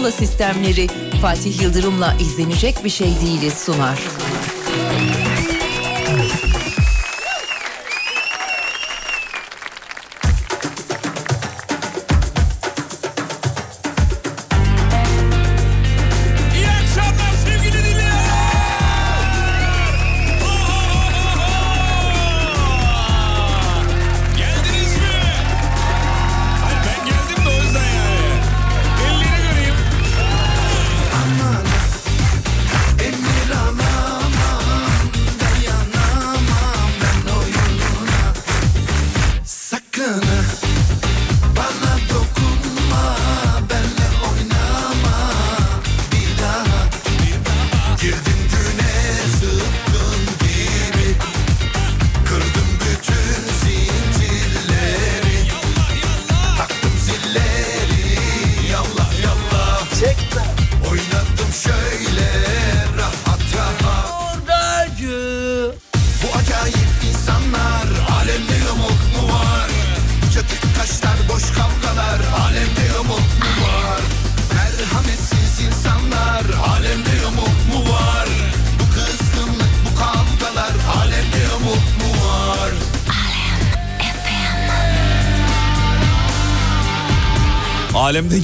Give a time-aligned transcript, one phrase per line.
[0.00, 0.86] Pergola sistemleri
[1.22, 3.98] Fatih Yıldırım'la izlenecek bir şey değiliz sunar.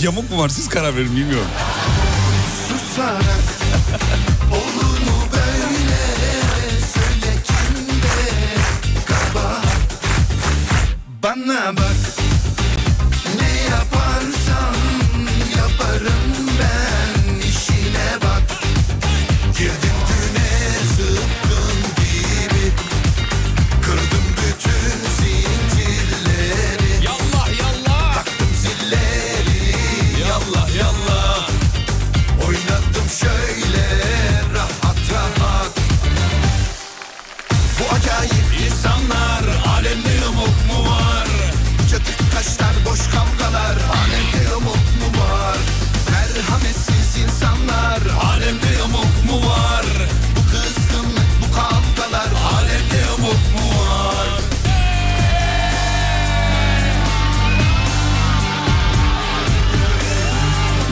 [0.06, 1.46] Yamuk mu var siz karar verin bilmiyorum.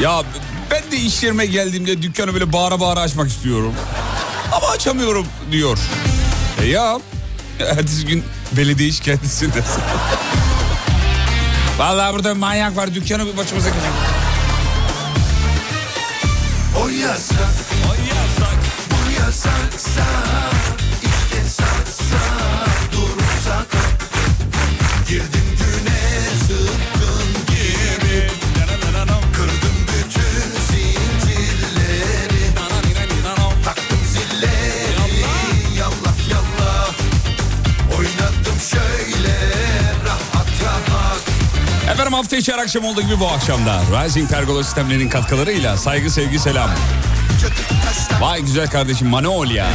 [0.04, 0.22] Ya
[0.70, 3.74] ben de iş yerime geldiğimde dükkanı böyle bağıra bağıra açmak istiyorum.
[4.52, 5.78] Ama açamıyorum diyor.
[6.62, 7.00] E ya
[7.60, 9.82] ertesi gün belediye şikayetçisi dersin.
[11.78, 13.84] Vallahi burada manyak var dükkanı bir başımıza gidiyor.
[16.82, 17.54] O yasak,
[17.88, 18.58] o yasak,
[18.90, 20.04] bu yasaksa
[42.04, 46.38] Efendim hafta içi her akşam olduğu gibi bu akşamda Rising Pergola sistemlerinin katkılarıyla saygı sevgi
[46.38, 46.70] selam.
[48.20, 49.66] Vay güzel kardeşim Manolya.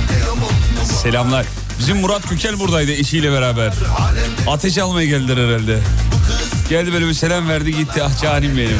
[1.01, 1.45] Selamlar.
[1.79, 3.73] Bizim Murat Kükel buradaydı eşiyle beraber.
[4.47, 5.79] Ateş almaya geldiler herhalde.
[6.69, 8.79] Geldi böyle bir selam verdi gitti ah canim benim.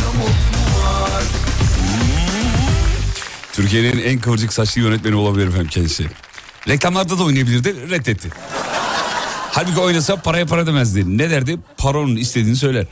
[3.53, 6.07] Türkiye'nin en kıvırcık saçlı yönetmeni olabilir efendim kendisi.
[6.67, 8.29] Reklamlarda da oynayabilirdi reddetti.
[9.51, 11.17] Halbuki oynasa paraya para demezdi.
[11.17, 11.57] Ne derdi?
[11.77, 12.85] Paronun istediğini söyler.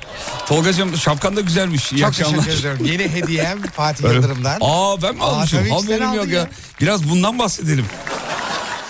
[0.48, 1.92] Tolgacığım şapkan da güzelmiş.
[1.94, 2.38] İyi Çok akşamlar.
[2.38, 2.86] teşekkür ediyorum.
[2.86, 4.58] Yeni hediyem Fatih Öyle- Yıldırım'dan.
[4.62, 5.60] Aa ben mi almışım?
[5.60, 6.40] tabii ki sen Haberim yok ya.
[6.40, 6.48] ya.
[6.82, 7.86] Biraz bundan bahsedelim.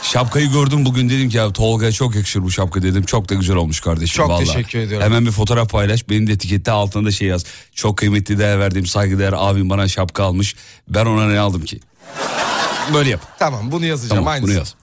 [0.03, 3.03] Şapkayı gördüm bugün dedim ki ya Tolga'ya çok yakışır bu şapka dedim.
[3.03, 4.45] Çok da güzel olmuş kardeşim Çok vallahi.
[4.45, 5.05] teşekkür ediyorum.
[5.05, 6.09] Hemen bir fotoğraf paylaş.
[6.09, 7.43] Benim de etikette altında da şey yaz.
[7.75, 10.55] Çok kıymetli değer verdiğim saygıdeğer abim bana şapka almış.
[10.89, 11.79] Ben ona ne aldım ki?
[12.93, 13.21] Böyle yap.
[13.39, 14.47] Tamam bunu yazacağım Tamam aynısı.
[14.51, 14.75] bunu yaz.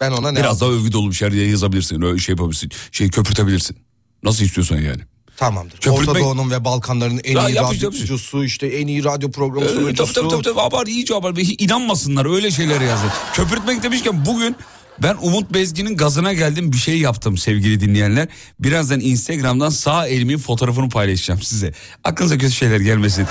[0.00, 0.68] Ben ona ne Biraz aldım?
[0.74, 2.02] daha övgü dolu bir şeyler yazabilirsin.
[2.02, 2.70] Öyle şey yapabilirsin.
[2.92, 3.76] Şey köpürtebilirsin.
[4.22, 5.00] Nasıl istiyorsan yani.
[5.36, 5.78] Tamamdır.
[5.78, 9.68] Köpürtmek- Orta Doğu'nun ve Balkanların en Ya iyi radyocusu, işte en iyi radyo programı Ee,
[9.74, 10.12] sunucusu.
[10.12, 10.60] tabii tabii, tabii.
[10.60, 11.36] Abar iyice abar.
[11.36, 13.08] Bir İnanmasınlar öyle şeyler yazın.
[13.34, 14.56] Köpürtmek demişken bugün
[15.02, 18.28] ben Umut Bezgin'in gazına geldim bir şey yaptım sevgili dinleyenler.
[18.60, 21.72] Birazdan Instagram'dan sağ elimin fotoğrafını paylaşacağım size.
[22.04, 23.26] Aklınıza kötü şeyler gelmesin.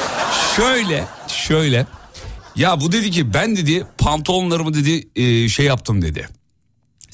[0.56, 1.86] Şöyle şöyle
[2.56, 6.28] ya bu dedi ki ben dedi pantolonlarımı dedi e, şey yaptım dedi.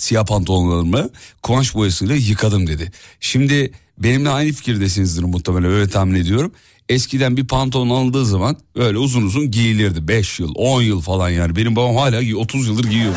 [0.04, 1.10] Siyah pantolonlarımı
[1.44, 2.92] kumaş boyasıyla yıkadım dedi.
[3.20, 6.52] Şimdi benimle aynı fikirdesinizdir muhtemelen öyle tahmin ediyorum.
[6.90, 10.08] Eskiden bir pantolon alındığı zaman öyle uzun uzun giyilirdi.
[10.08, 11.56] 5 yıl 10 yıl falan yani.
[11.56, 13.14] Benim babam hala giy- 30 yıldır giyiyor.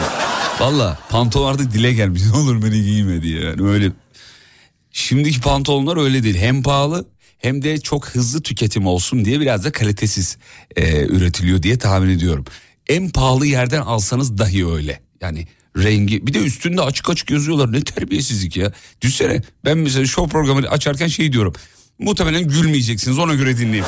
[0.60, 2.22] Valla pantolon artık dile gelmiş.
[2.32, 3.92] Ne olur beni giyme diye yani öyle.
[4.92, 6.36] Şimdiki pantolonlar öyle değil.
[6.36, 7.06] Hem pahalı
[7.38, 10.36] hem de çok hızlı tüketim olsun diye biraz da kalitesiz
[10.76, 12.44] e, üretiliyor diye tahmin ediyorum.
[12.86, 15.00] En pahalı yerden alsanız dahi öyle.
[15.20, 18.72] Yani rengi bir de üstünde açık açık yazıyorlar ne terbiyesizlik ya.
[19.00, 21.54] Düşsene ben mesela show programını açarken şey diyorum.
[21.98, 23.84] Muhtemelen gülmeyeceksiniz ona göre dinleyin.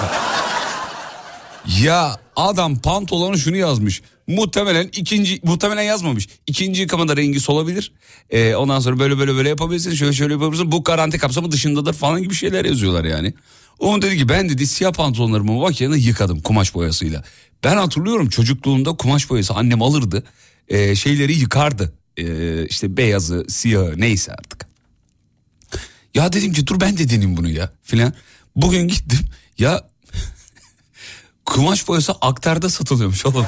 [1.83, 4.03] Ya adam pantolonu şunu yazmış.
[4.27, 6.29] Muhtemelen ikinci muhtemelen yazmamış.
[6.47, 7.93] İkinci yıkamada rengi solabilir.
[8.31, 9.99] Ee, ondan sonra böyle böyle böyle yapabilirsiniz.
[9.99, 10.73] Şöyle şöyle yapabilirsiniz.
[10.73, 13.35] Bu garanti kapsamı dışındadır falan gibi şeyler yazıyorlar yani.
[13.79, 17.25] Onun dedi ki ben dedi siyah pantolonlarımı makinede yıkadım kumaş boyasıyla.
[17.65, 20.25] Ben hatırlıyorum çocukluğumda kumaş boyası annem alırdı.
[20.69, 21.93] Ee, şeyleri yıkardı.
[22.17, 24.69] Ee, işte beyazı, siyahı neyse artık.
[26.15, 28.13] Ya dedim ki dur ben de deneyim bunu ya filan.
[28.57, 29.19] Bugün gittim
[29.59, 29.89] ya
[31.47, 33.47] kumaş boyası aktarda satılıyormuş oğlum.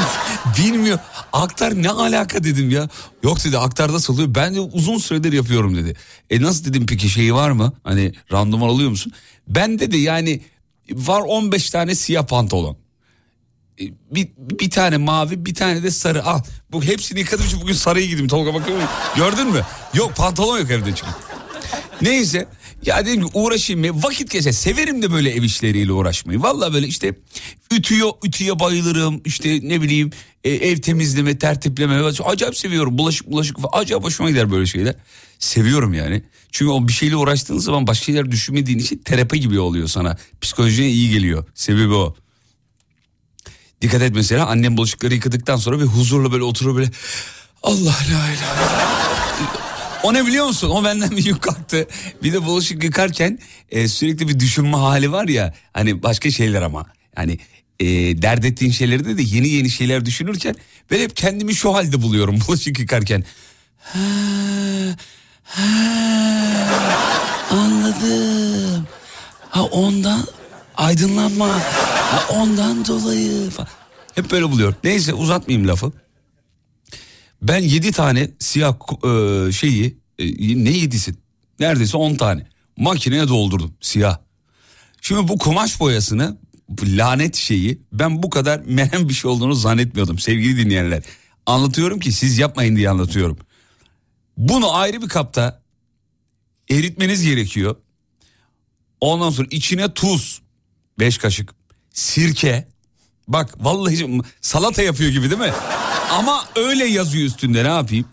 [0.58, 0.98] Bilmiyor.
[1.32, 2.88] Aktar ne alaka dedim ya.
[3.22, 4.34] Yok dedi aktarda satılıyor.
[4.34, 5.96] Ben de uzun süredir yapıyorum dedi.
[6.30, 7.72] E nasıl dedim peki şeyi var mı?
[7.84, 9.12] Hani randıman alıyor musun?
[9.48, 10.40] Ben dedi yani
[10.90, 12.81] var 15 tane siyah pantolon.
[13.82, 16.40] E, Bir, bir tane mavi bir tane de sarı al.
[16.72, 18.28] Bu hepsini yıkadım için bugün sarıyı giydim.
[18.28, 18.90] Tolga bakıyor musun?
[19.16, 19.62] Gördün mü?
[19.94, 21.12] Yok pantolon yok evde çünkü.
[22.02, 22.46] Neyse
[22.86, 24.02] ya dedim ki uğraşayım mı?
[24.02, 24.52] Vakit geçer.
[24.52, 26.42] Severim de böyle ev işleriyle uğraşmayı.
[26.42, 27.14] Valla böyle işte
[27.72, 29.22] ütüye, ütüye bayılırım.
[29.24, 30.10] İşte ne bileyim
[30.44, 31.94] e, ev temizleme, tertipleme.
[32.24, 32.98] Acayip seviyorum.
[32.98, 33.82] Bulaşık bulaşık falan.
[33.82, 34.94] Acayip hoşuma gider böyle şeyler.
[35.38, 36.22] Seviyorum yani.
[36.52, 40.16] Çünkü o bir şeyle uğraştığın zaman başka şeyler düşünmediğin için terapi gibi oluyor sana.
[40.40, 41.44] Psikolojiye iyi geliyor.
[41.54, 42.16] Sebebi o.
[43.82, 46.90] Dikkat et mesela annem bulaşıkları yıkadıktan sonra bir huzurla böyle oturur böyle
[47.62, 48.92] Allah la ilahe
[50.02, 50.70] o ne biliyor musun?
[50.70, 51.88] O benden bir yük kalktı.
[52.22, 53.38] Bir de bulaşık yıkarken
[53.70, 55.54] e, sürekli bir düşünme hali var ya.
[55.72, 56.86] Hani başka şeyler ama.
[57.16, 57.38] Yani
[57.80, 57.86] e,
[58.22, 60.54] dert ettiğin şeylerde de yeni yeni şeyler düşünürken
[60.90, 63.24] ben hep kendimi şu halde buluyorum bulaşık yıkarken.
[63.78, 63.98] Ha,
[65.44, 65.62] ha,
[67.50, 68.86] anladım.
[69.50, 70.26] Ha ondan
[70.76, 71.48] aydınlanma.
[72.12, 73.68] Ha ondan dolayı falan.
[74.14, 74.76] Hep böyle buluyorum.
[74.84, 75.92] Neyse uzatmayayım lafı.
[77.42, 78.74] Ben 7 tane siyah
[79.04, 80.24] e, şeyi e,
[80.64, 81.14] ne yedisi
[81.60, 82.46] neredeyse 10 tane
[82.76, 84.18] makineye doldurdum siyah.
[85.00, 86.38] Şimdi bu kumaş boyasını
[86.82, 91.02] lanet şeyi ben bu kadar menem bir şey olduğunu zannetmiyordum sevgili dinleyenler.
[91.46, 93.38] Anlatıyorum ki siz yapmayın diye anlatıyorum.
[94.36, 95.62] Bunu ayrı bir kapta
[96.70, 97.76] eritmeniz gerekiyor.
[99.00, 100.41] Ondan sonra içine tuz
[101.02, 101.54] 5 kaşık
[101.92, 102.68] sirke
[103.28, 105.52] bak vallahi salata yapıyor gibi değil mi?
[106.10, 108.06] Ama öyle yazıyor üstünde ne yapayım?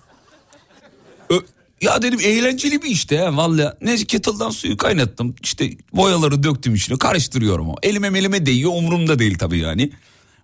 [1.30, 1.45] Ö-
[1.81, 3.74] ya dedim eğlenceli bir işte ya vallahi.
[3.81, 5.36] Neyse kettle'dan suyu kaynattım.
[5.44, 7.75] İşte boyaları döktüm içine karıştırıyorum o.
[7.83, 9.91] Elime elime değiyor umurumda değil tabii yani.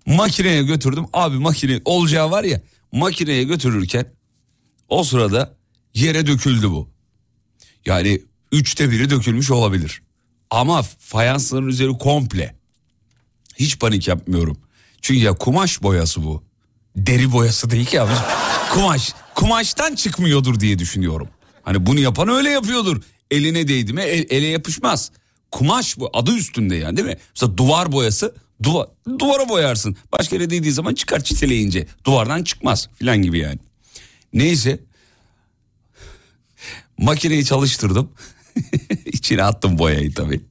[0.05, 1.05] Makineye götürdüm.
[1.13, 2.61] Abi makine olacağı var ya
[2.91, 4.05] makineye götürürken
[4.89, 5.55] o sırada
[5.93, 6.89] yere döküldü bu.
[7.85, 8.21] Yani
[8.51, 10.04] üçte biri dökülmüş olabilir.
[10.55, 12.55] Ama fayansların üzeri komple.
[13.55, 14.57] Hiç panik yapmıyorum.
[15.01, 16.43] Çünkü ya kumaş boyası bu.
[16.95, 18.11] Deri boyası değil ki abi.
[18.73, 19.13] Kumaş.
[19.35, 21.29] Kumaştan çıkmıyordur diye düşünüyorum.
[21.63, 23.01] Hani bunu yapan öyle yapıyordur.
[23.31, 25.11] Eline değdi mi el- ele yapışmaz.
[25.51, 27.17] Kumaş bu adı üstünde yani değil mi?
[27.35, 28.87] Mesela duvar boyası duvar,
[29.19, 29.97] duvara boyarsın.
[30.11, 31.87] Başka yere değdiği zaman çıkar çiteleyince.
[32.05, 33.59] Duvardan çıkmaz filan gibi yani.
[34.33, 34.79] Neyse.
[36.97, 38.11] Makineyi çalıştırdım.
[39.25, 40.41] İçine attım boyayı tabii.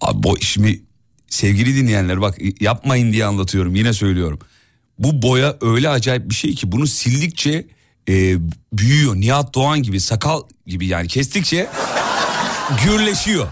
[0.00, 0.82] Abi bu şimdi
[1.28, 4.38] sevgili dinleyenler bak yapmayın diye anlatıyorum yine söylüyorum.
[4.98, 7.66] Bu boya öyle acayip bir şey ki bunu sildikçe
[8.08, 8.36] e,
[8.72, 9.16] büyüyor.
[9.16, 11.70] Nihat Doğan gibi sakal gibi yani kestikçe
[12.84, 13.48] gürleşiyor.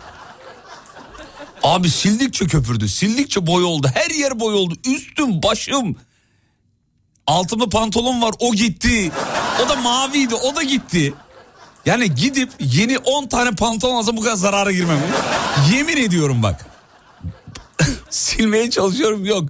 [1.62, 5.96] Abi sildikçe köpürdü sildikçe boy oldu her yer boy oldu üstüm başım.
[7.26, 9.10] Altımda pantolon var o gitti.
[9.64, 11.14] O da maviydi o da gitti.
[11.86, 14.98] Yani gidip yeni 10 tane pantolon alsam bu kadar zarara girmem.
[15.72, 16.66] Yemin ediyorum bak.
[18.10, 19.48] Silmeye çalışıyorum yok.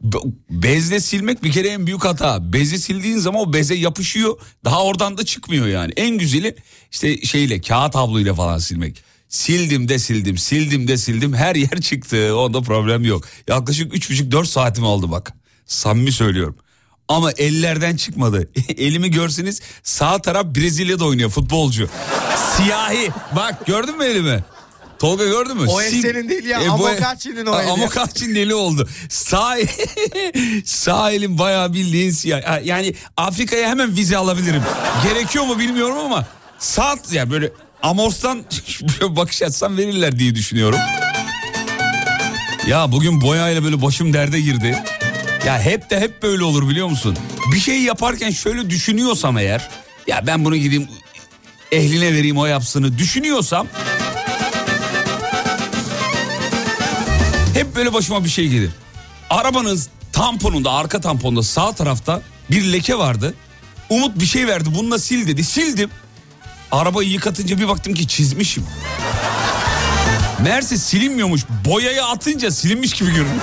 [0.00, 0.18] Be-
[0.50, 2.52] Bezle silmek bir kere en büyük hata.
[2.52, 4.38] Bezi sildiğin zaman o beze yapışıyor.
[4.64, 5.92] Daha oradan da çıkmıyor yani.
[5.96, 6.56] En güzeli
[6.92, 9.04] işte şeyle kağıt havluyla falan silmek.
[9.28, 11.34] Sildim de sildim, sildim de sildim.
[11.34, 12.36] Her yer çıktı.
[12.36, 13.24] Onda problem yok.
[13.48, 15.32] Yaklaşık 3,5-4 saatim oldu bak.
[15.66, 16.56] Samimi söylüyorum.
[17.08, 18.48] Ama ellerden çıkmadı.
[18.76, 21.88] Elimi görseniz sağ taraf Brezilya'da oynuyor futbolcu.
[22.56, 23.10] Siyahi.
[23.36, 24.44] Bak gördün mü elimi?
[24.98, 25.66] Tolga gördün mü?
[25.68, 27.70] O el senin değil ya, bu- Amokachi'nin o eli.
[27.70, 28.88] Amokachi'nin eli oldu.
[29.08, 29.56] Sağ,
[30.64, 32.64] sağ elim bayağı bildiğin siyah.
[32.66, 34.62] Yani Afrika'ya hemen vize alabilirim.
[35.04, 36.26] Gerekiyor mu bilmiyorum ama
[36.58, 38.44] sağ ya böyle Amors'tan
[39.16, 40.78] bakış atsam verirler diye düşünüyorum.
[42.68, 44.82] Ya bugün boyayla böyle başım derde girdi.
[45.46, 47.16] Ya hep de hep böyle olur biliyor musun?
[47.52, 49.68] Bir şey yaparken şöyle düşünüyorsam eğer...
[50.06, 50.88] Ya ben bunu gideyim
[51.72, 53.66] ehline vereyim o yapsını düşünüyorsam...
[57.54, 58.70] Hep böyle başıma bir şey gelir.
[59.30, 59.80] Arabanın
[60.12, 63.34] tamponunda arka tamponda sağ tarafta bir leke vardı.
[63.88, 65.90] Umut bir şey verdi bununla sil dedi sildim.
[66.72, 68.64] Arabayı yıkatınca bir baktım ki çizmişim.
[70.42, 71.42] Meğerse silinmiyormuş.
[71.64, 73.42] Boyayı atınca silinmiş gibi görünüyor.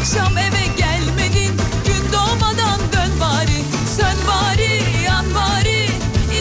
[0.00, 1.52] Akşam eve gelmedin
[1.86, 3.62] gün doğmadan dön bari
[3.96, 5.84] Sen bari yan bari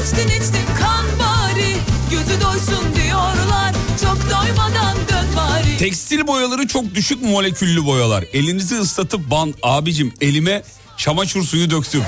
[0.01, 1.75] içtin içtin kan bari
[2.11, 8.25] Gözü doysun diyorlar çok doymadan dön bari Tekstil boyaları çok düşük moleküllü boyalar.
[8.33, 10.63] Elinizi ıslatıp band abicim elime
[10.97, 12.03] çamaşır suyu döktüm.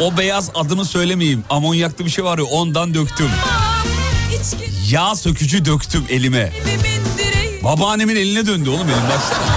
[0.00, 1.44] O beyaz adını söylemeyeyim.
[1.50, 3.30] Amonyaklı bir şey var ya ondan döktüm.
[4.90, 6.52] Yağ sökücü döktüm elime.
[7.64, 9.51] Babaannemin eline döndü oğlum elim baksana.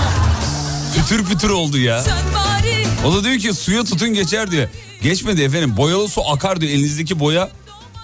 [0.96, 2.04] Pütür pütür oldu ya.
[3.06, 4.70] O da diyor ki suya tutun geçer diyor.
[5.02, 7.50] Geçmedi efendim boyalı su akar diyor elinizdeki boya.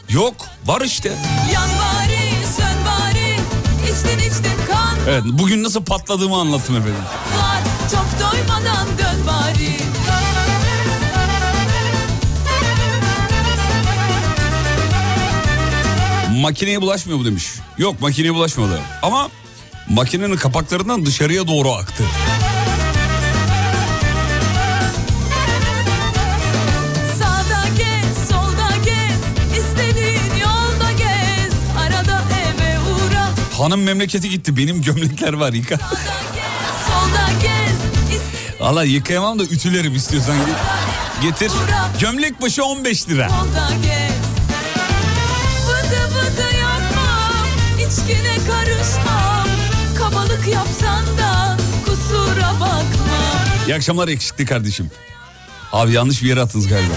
[0.10, 0.34] Yok
[0.66, 1.14] var işte.
[5.10, 7.04] Evet bugün nasıl patladığımı anlattım efendim.
[7.92, 9.78] çok doymadan dön bari
[16.42, 17.52] Makineye bulaşmıyor mu demiş.
[17.78, 18.82] Yok makineye bulaşmadı.
[19.02, 19.30] Ama
[19.90, 22.04] makinenin kapaklarından dışarıya doğru aktı.
[33.62, 35.78] Hanım memleketi gitti benim gömlekler var yıka.
[38.60, 40.36] Valla yıkayamam da ütülerim istiyorsan.
[41.22, 41.52] Getir.
[42.00, 43.28] Gömlek başı 15 lira.
[45.68, 47.46] Vıdı vıdı yapmam,
[47.78, 49.48] içkine karışmam.
[49.98, 53.18] Kabalık yapsan da kusura bakma.
[53.68, 54.92] İyi akşamlar yakışıklı kardeşim.
[55.72, 56.94] Abi yanlış bir yere attınız galiba.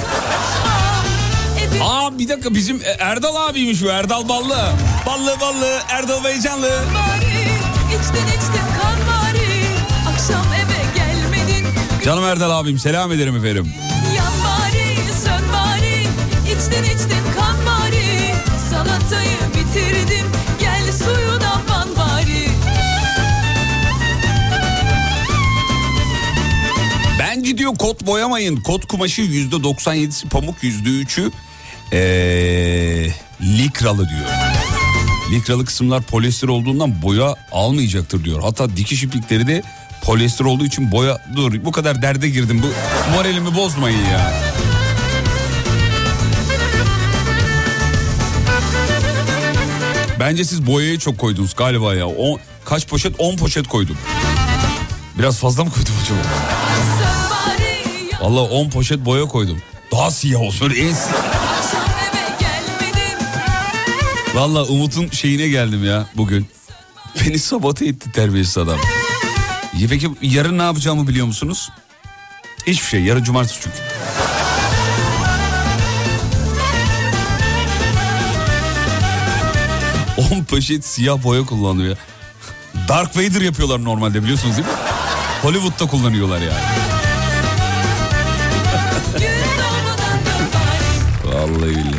[2.15, 4.73] Aa bir dakika bizim e, Erdal abiymiş bu Erdal Ballı.
[5.07, 6.71] Ballı Ballı Erdal Beycanlı.
[6.95, 7.45] bari,
[7.89, 9.65] içtin içtin kan bari.
[10.13, 11.67] Akşam eve gelmedin,
[12.05, 13.73] Canım Erdal abim selam ederim efendim.
[14.17, 16.03] Yan bari, sön bari,
[16.55, 18.35] içtin içtin kan bari.
[18.71, 20.27] Salatayı bitirdim,
[20.61, 22.49] gel suyuna ban bari.
[27.19, 28.57] Bence diyor kot boyamayın.
[28.57, 31.31] Kot kumaşı yüzde 97'si pamuk yüzde üçü
[31.93, 33.07] ee,
[33.43, 34.27] likralı diyor.
[35.33, 38.43] Likralı kısımlar polyester olduğundan boya almayacaktır diyor.
[38.43, 39.63] Hatta dikiş iplikleri de
[40.03, 41.19] polyester olduğu için boya...
[41.37, 42.63] Dur bu kadar derde girdim.
[42.63, 42.67] Bu
[43.17, 44.33] moralimi bozmayın ya.
[50.21, 52.09] Bence siz boyayı çok koydunuz galiba ya.
[52.09, 53.15] O, kaç poşet?
[53.19, 53.99] 10 poşet koydum.
[55.19, 56.19] Biraz fazla mı koydum acaba?
[58.25, 59.63] Valla 10 poşet boya koydum.
[59.93, 60.71] Daha siyah olsun.
[60.71, 61.11] En si-
[64.35, 66.47] Valla Umut'un şeyine geldim ya bugün.
[67.21, 68.79] Beni sabote etti terbiyesiz adam.
[69.79, 71.71] Ya peki yarın ne yapacağımı biliyor musunuz?
[72.67, 73.03] Hiçbir şey.
[73.03, 73.77] Yarın cumartesi çünkü.
[80.19, 81.97] On poşet siyah boya kullanıyor.
[82.89, 84.75] Dark Vader yapıyorlar normalde biliyorsunuz değil mi?
[85.43, 86.94] Hollywood'da kullanıyorlar yani.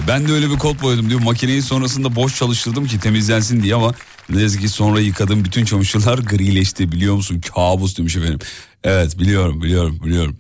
[0.08, 1.22] Ben de öyle bir kot boyadım diyor.
[1.22, 3.94] Makineyi sonrasında boş çalıştırdım ki temizlensin diye ama
[4.30, 7.42] ne yazık ki sonra yıkadığım bütün çamaşırlar grileşti biliyor musun?
[7.56, 8.40] Kabus demiş efendim.
[8.84, 10.38] Evet biliyorum biliyorum biliyorum.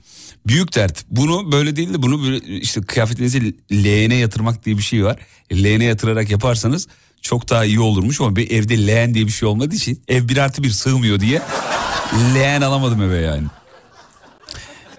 [0.47, 1.05] Büyük dert.
[1.11, 5.19] Bunu böyle değil de bunu böyle işte kıyafetinizi leğene yatırmak diye bir şey var.
[5.51, 6.87] Leğene yatırarak yaparsanız
[7.21, 10.37] çok daha iyi olurmuş ama bir evde leğen diye bir şey olmadığı için ev bir
[10.37, 11.41] artı bir sığmıyor diye
[12.35, 13.47] leğen alamadım eve yani.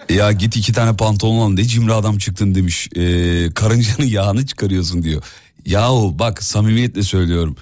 [0.08, 2.88] Ya git iki tane pantolon al ne cimri adam çıktın demiş.
[2.96, 5.22] Ee, karıncanın yağını çıkarıyorsun diyor.
[5.66, 7.56] Yahu bak samimiyetle söylüyorum.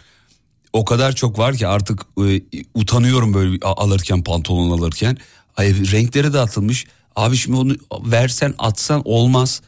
[0.72, 2.42] O kadar çok var ki artık e,
[2.74, 5.16] utanıyorum böyle alırken pantolon alırken.
[5.56, 6.86] Ay renkleri de atılmış.
[7.16, 9.62] Abi şimdi onu versen atsan olmaz.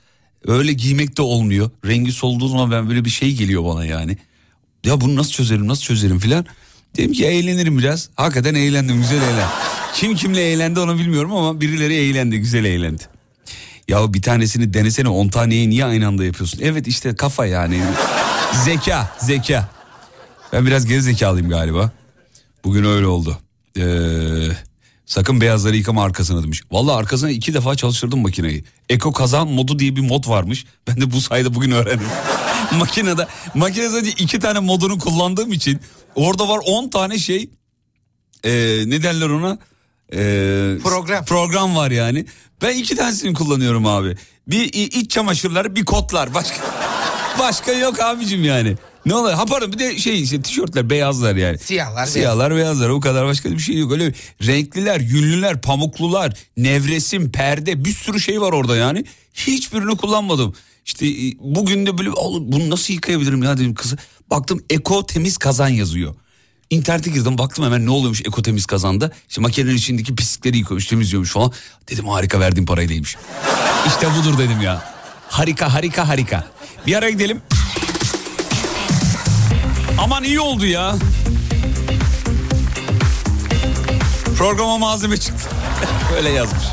[0.46, 1.70] Öyle giymek de olmuyor.
[1.86, 4.16] Rengi solduğu zaman ben böyle bir şey geliyor bana yani.
[4.84, 6.46] Ya bunu nasıl çözerim nasıl çözerim filan.
[6.96, 8.08] Dedim ki eğlenirim biraz.
[8.16, 9.48] Hakikaten eğlendim güzel eğlen.
[9.94, 13.02] Kim kimle eğlendi onu bilmiyorum ama birileri eğlendi güzel eğlendi.
[13.88, 16.60] Ya bir tanesini denesene 10 taneyi niye aynı anda yapıyorsun?
[16.62, 17.80] Evet işte kafa yani.
[18.64, 19.68] zeka zeka.
[20.52, 21.90] Ben biraz geri zekalıyım galiba.
[22.64, 23.38] Bugün öyle oldu.
[23.78, 23.82] Ee,
[25.06, 26.62] sakın beyazları yıkama arkasına demiş.
[26.70, 28.64] Valla arkasına iki defa çalıştırdım makineyi.
[28.88, 30.66] Eko kazan modu diye bir mod varmış.
[30.88, 32.06] Ben de bu sayede bugün öğrendim.
[32.78, 35.80] Makinede makine sadece iki tane modunu kullandığım için
[36.14, 37.50] orada var 10 tane şey
[38.44, 38.50] ee,
[38.86, 39.58] ne derler ona?
[40.12, 41.24] Ee, Program.
[41.24, 42.26] Program var yani.
[42.62, 44.16] Ben iki tanesini kullanıyorum abi.
[44.46, 46.56] Bir iç çamaşırları bir kotlar başka.
[47.38, 48.76] Başka yok abicim yani.
[49.06, 49.30] Ne olur?
[49.32, 51.58] Ha pardon bir de şey işte tişörtler beyazlar yani.
[51.58, 53.92] Siyahlar, Siyahlar beyazlar o kadar başka bir şey yok.
[53.92, 54.12] Öyle
[54.46, 59.04] renkliler, yünlüler, pamuklular, nevresim, perde bir sürü şey var orada yani.
[59.34, 60.54] Hiçbirini kullanmadım.
[60.86, 63.96] İşte e, bugün de böyle "Oğlum bunu nasıl yıkayabilirim ya dedim kızı.
[64.30, 66.14] Baktım eko temiz kazan yazıyor.
[66.70, 69.10] İnternete girdim baktım hemen ne oluyormuş eko temiz kazanda.
[69.28, 71.52] İşte makinenin içindeki pislikleri yıkıyormuş temizliyormuş falan.
[71.90, 73.16] Dedim harika verdiğim paraylıymış.
[73.86, 74.94] İşte budur dedim ya.
[75.28, 76.46] Harika harika harika.
[76.86, 77.40] Bir ara gidelim.
[79.98, 80.94] Aman iyi oldu ya.
[84.38, 85.48] Programa malzeme çıktı.
[86.16, 86.64] Öyle yazmış.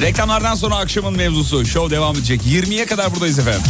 [0.00, 1.66] Reklamlardan sonra akşamın mevzusu.
[1.66, 2.40] Show devam edecek.
[2.46, 3.62] 20'ye kadar buradayız efendim.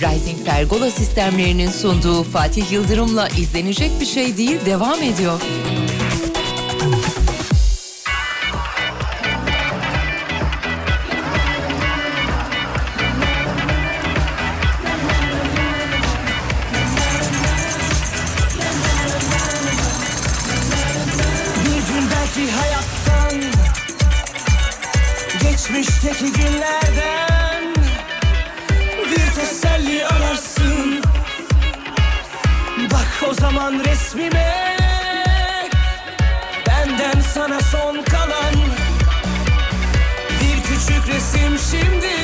[0.00, 5.40] Rising Pergola sistemlerinin sunduğu Fatih Yıldırım'la izlenecek bir şey değil devam ediyor.
[26.02, 27.74] Geçmişteki günlerden
[29.10, 31.02] Bir teselli ararsın.
[32.92, 34.76] Bak o zaman resmime
[36.66, 38.54] Benden sana son kalan.
[40.40, 42.16] Bir küçük resim şimdi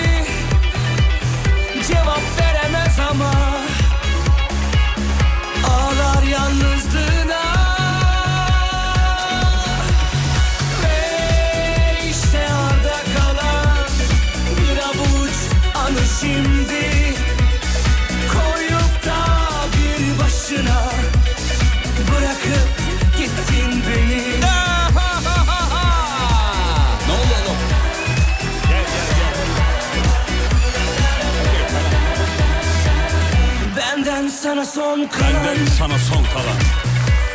[1.88, 3.32] Cevap veremez ama
[5.64, 6.97] Ağlar yalnızlığına
[34.58, 36.58] sana son kalan Benden sana son kalan.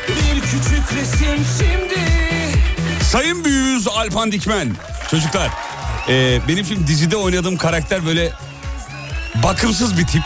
[0.07, 1.99] bir küçük resim şimdi
[3.11, 4.75] Sayın büyüğümüz Alpan Dikmen.
[5.11, 5.49] Çocuklar
[6.09, 8.31] e, benim şimdi dizide oynadığım karakter böyle
[9.43, 10.23] bakımsız bir tip.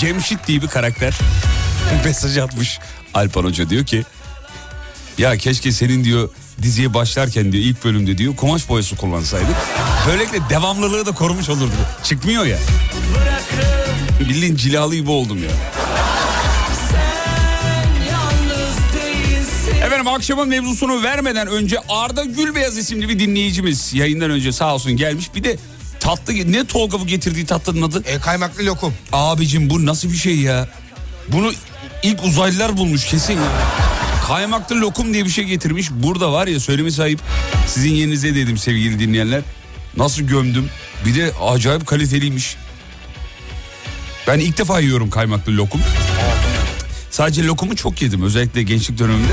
[0.00, 1.14] Cemşit diye bir karakter.
[2.04, 2.78] Mesaj atmış
[3.14, 4.04] Alpan Hoca diyor ki
[5.18, 6.28] ya keşke senin diyor
[6.62, 9.56] diziye başlarken diyor ilk bölümde diyor kumaş boyası kullansaydık.
[10.08, 11.72] Böylelikle devamlılığı da korumuş olurdu.
[12.04, 12.58] Çıkmıyor ya.
[14.20, 15.50] Bildiğin cilalı gibi oldum ya.
[19.84, 25.34] Efendim akşamın mevzusunu vermeden önce Arda Gülbeyaz isimli bir dinleyicimiz yayından önce sağ olsun gelmiş.
[25.34, 25.56] Bir de
[26.00, 28.02] tatlı ne Tolga bu getirdiği tatlının adı?
[28.06, 28.94] E, kaymaklı lokum.
[29.12, 30.68] Abicim bu nasıl bir şey ya?
[31.28, 31.52] Bunu
[32.02, 33.48] ilk uzaylılar bulmuş kesin ya.
[34.26, 35.90] Kaymaklı lokum diye bir şey getirmiş.
[35.90, 37.20] Burada var ya söylemi sahip.
[37.66, 39.42] Sizin yerinize dedim sevgili dinleyenler.
[39.96, 40.70] Nasıl gömdüm.
[41.06, 42.56] Bir de acayip kaliteliymiş.
[44.26, 45.80] Ben ilk defa yiyorum kaymaklı lokum.
[47.10, 49.32] Sadece lokumu çok yedim özellikle gençlik döneminde.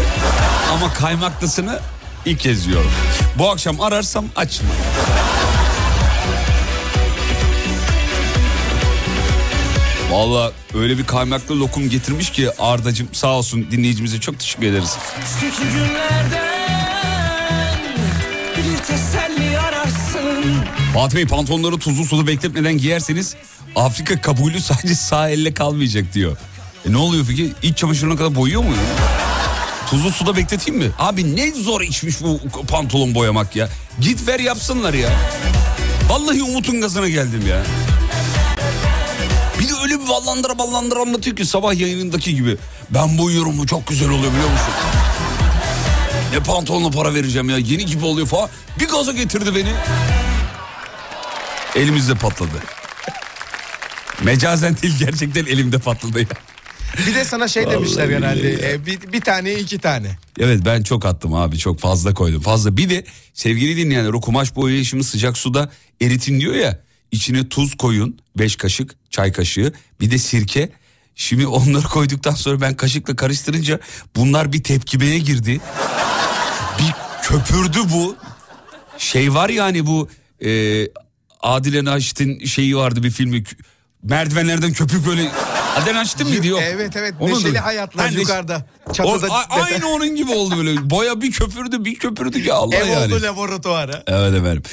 [0.76, 1.80] Ama kaymaklısını
[2.26, 2.92] ilk kez yiyorum.
[3.38, 4.70] Bu akşam ararsam açma.
[10.12, 14.98] Valla öyle bir kaymaklı lokum getirmiş ki Ardacığım sağ olsun dinleyicimize çok teşekkür ederiz.
[15.16, 16.46] Geçmişteki günlerden
[18.58, 20.56] bir teselli ararsın
[20.94, 23.36] Fatih Bey pantolonları tuzlu suda bekletmeden giyerseniz
[23.76, 26.38] Afrika kabulü sadece sağ elle kalmayacak diyor.
[26.90, 27.54] E ne oluyor peki?
[27.64, 28.70] İç çamaşırına kadar boyuyor mu?
[28.70, 29.25] ya?
[29.90, 30.92] Tuzlu suda bekleteyim mi?
[31.00, 33.70] Abi ne zor işmiş bu pantolon boyamak ya.
[34.00, 35.10] Git ver yapsınlar ya.
[36.10, 37.64] Vallahi Umut'un gazına geldim ya.
[39.60, 42.58] Bir de öyle bir ballandıra ballandıra anlatıyor ki sabah yayınındaki gibi.
[42.90, 44.74] Ben boyuyorum bu çok güzel oluyor biliyor musun?
[46.34, 48.50] Ne pantolonla para vereceğim ya yeni gibi oluyor falan.
[48.80, 49.70] Bir gaza getirdi beni.
[51.76, 52.64] Elimizde patladı.
[54.24, 56.28] Mecazen değil gerçekten elimde patladı ya.
[57.08, 58.44] Bir de sana şey demişler Vallahi genelde.
[58.44, 58.72] billahi ya.
[58.72, 60.18] e, bir, bir tane iki tane.
[60.40, 62.78] Evet ben çok attım abi çok fazla koydum fazla.
[62.78, 66.80] Bir de sevgili dinleyenler o kumaş boyayışımı sıcak suda eritin diyor ya.
[67.12, 70.70] içine tuz koyun 5 kaşık çay kaşığı bir de sirke.
[71.16, 73.80] Şimdi onları koyduktan sonra ben kaşıkla karıştırınca
[74.16, 75.62] bunlar bir tepkimeye girdi.
[76.80, 78.16] Bir köpürdü bu.
[78.98, 80.10] Şey var ya hani bu
[80.46, 80.82] e,
[81.42, 83.44] Adile Naşit'in şeyi vardı bir filmi.
[84.04, 85.32] Merdivenlerden köpük böyle.
[85.76, 86.60] Adile Naşit'in miydi yok?
[86.64, 88.66] Evet evet Onun neşeli da- hayatlar Ha, neş- yukarıda.
[88.90, 89.28] O- Çatıda.
[89.34, 90.90] a- aynı onun gibi oldu böyle.
[90.90, 93.14] Boya bir köpürdü bir köpürdü ki Allah Ev yani.
[93.14, 94.04] oldu laboratuvarı.
[94.08, 94.64] Evet efendim.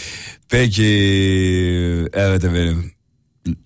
[0.49, 0.83] Peki
[2.13, 2.93] evet efendim.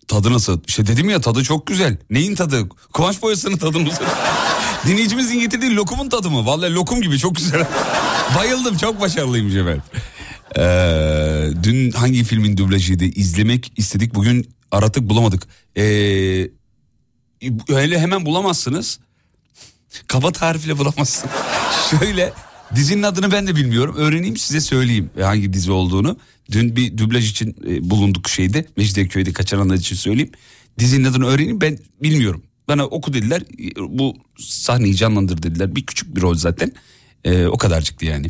[0.09, 0.61] Tadı nasıl?
[0.67, 1.97] İşte dedim ya tadı çok güzel.
[2.11, 2.69] Neyin tadı?
[2.93, 3.89] Kumaş boyasının tadı mı?
[4.87, 6.47] Dinleyicimizin getirdiği lokumun tadı mı?
[6.47, 7.67] Vallahi lokum gibi çok güzel.
[8.39, 9.83] Bayıldım çok başarılıymış efendim.
[10.59, 13.05] Ee, dün hangi filmin dublajıydı?
[13.05, 15.43] İzlemek istedik bugün aratık bulamadık.
[15.77, 15.83] Ee,
[17.69, 18.99] öyle hemen bulamazsınız.
[20.07, 21.31] Kaba tarifle bulamazsın.
[21.91, 22.33] Şöyle
[22.75, 23.95] dizinin adını ben de bilmiyorum.
[23.99, 26.17] Öğreneyim size söyleyeyim hangi dizi olduğunu.
[26.53, 28.67] Dün bir dublaj için e, bulunduk şeyde.
[28.77, 30.31] Mecidiyeköy'de kaçıranlar için söyleyeyim.
[30.79, 32.43] Dizinin adını öğreneyim ben bilmiyorum.
[32.69, 33.43] Bana oku dediler.
[33.89, 35.77] Bu sahneyi canlandır dediler.
[35.77, 36.73] Bir küçük bir rol zaten.
[37.25, 38.27] E, o kadarcıktı yani.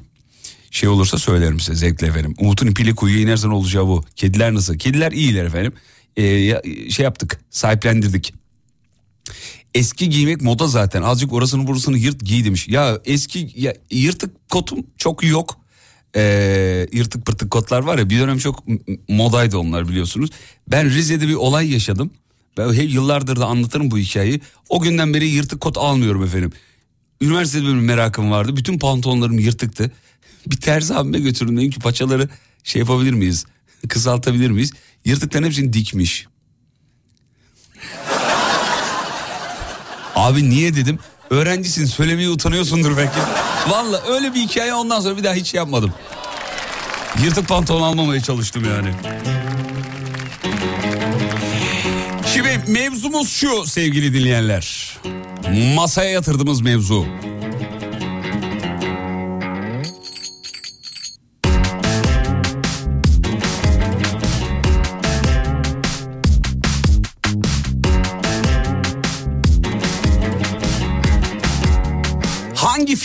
[0.71, 2.35] Şey olursa söylerim size zevkle efendim.
[2.39, 4.05] Umut'un ipiyle kuyuya inersen olacağı bu.
[4.17, 4.79] Kediler nasıl?
[4.79, 5.73] Kediler iyiler efendim.
[6.17, 8.35] E, ya- şey yaptık sahiplendirdik.
[9.75, 11.03] Eski giymek moda zaten.
[11.03, 12.69] Azıcık orasını burasını yırt giy demiş.
[12.69, 15.59] Ya eski ya, yırtık kotum çok yok.
[16.17, 18.65] Ee, yırtık pırtık kotlar var ya bir dönem çok
[19.09, 20.31] modaydı onlar biliyorsunuz.
[20.69, 22.11] Ben Rize'de bir olay yaşadım.
[22.59, 24.41] Ben hep yıllardır da anlatırım bu hikayeyi.
[24.69, 26.53] O günden beri yırtık kot almıyorum efendim.
[27.21, 28.57] Üniversitede benim merakım vardı.
[28.57, 29.91] Bütün pantolonlarım yırtıktı.
[30.47, 31.57] Bir terzi abime götürdüm.
[31.57, 32.29] Dedim ki paçaları
[32.65, 33.47] şey yapabilir miyiz?
[33.89, 34.73] Kısaltabilir miyiz?
[35.05, 36.27] Yırtıkların hepsini dikmiş.
[40.17, 40.99] Abi niye dedim?
[41.31, 43.19] Öğrencisin söylemeye utanıyorsundur belki.
[43.69, 45.93] Valla öyle bir hikaye ondan sonra bir daha hiç yapmadım.
[47.25, 48.89] Yırtık pantolon almamaya çalıştım yani.
[52.35, 54.97] Şimdi mevzumuz şu sevgili dinleyenler.
[55.75, 57.07] Masaya yatırdığımız mevzu.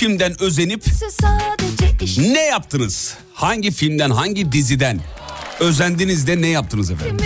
[0.01, 0.83] Filmden özenip
[2.17, 3.13] ne yaptınız?
[3.33, 4.99] Hangi filmden, hangi diziden
[5.59, 7.17] özendiniz de ne yaptınız efendim?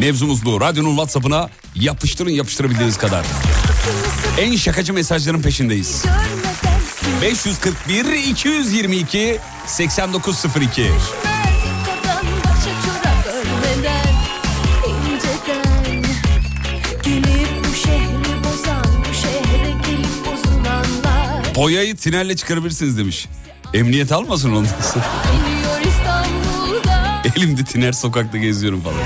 [0.00, 0.60] Mevzumuz bu.
[0.60, 3.26] Radyonun WhatsApp'ına yapıştırın yapıştırabildiğiniz kadar.
[4.40, 6.02] En şakacı mesajların peşindeyiz.
[6.02, 10.90] görmeden 541 222 8902.
[21.56, 23.26] Boyayı tinerle çıkarabilirsiniz demiş.
[23.74, 25.04] Emniyet almasın ondan sonra.
[27.36, 28.98] Elimde tiner sokakta geziyorum falan.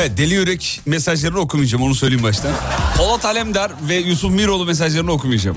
[0.00, 2.52] Evet Deli Yürek mesajlarını okumayacağım onu söyleyeyim baştan.
[2.96, 5.56] Polat Alemdar ve Yusuf Miroğlu mesajlarını okumayacağım.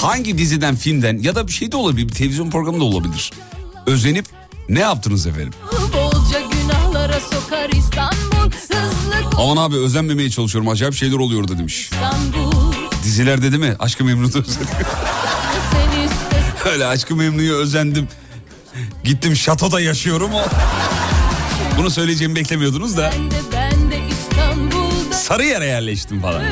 [0.00, 3.32] Hangi diziden, filmden ya da bir şey de olabilir, bir televizyon programı da olabilir.
[3.86, 4.26] Özenip
[4.68, 5.52] ne yaptınız efendim?
[9.38, 11.80] Aman abi özenmemeye çalışıyorum acayip şeyler oluyor da demiş.
[11.80, 12.72] İstanbul
[13.04, 13.76] Dizilerde değil mi?
[13.78, 14.68] Aşkı Memnu'da özendim.
[16.72, 18.08] Öyle Aşkı Memnu'ya özendim.
[19.04, 20.42] Gittim şatoda yaşıyorum o.
[21.78, 23.12] Bunu söyleyeceğimi beklemiyordunuz da.
[25.24, 26.42] Sarıyer'e yerleştim falan.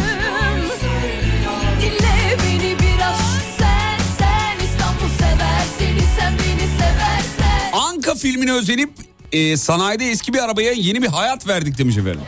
[7.73, 8.91] Anka filmine özenip
[9.33, 12.21] e, sanayide eski bir arabaya yeni bir hayat verdik demiş efendim.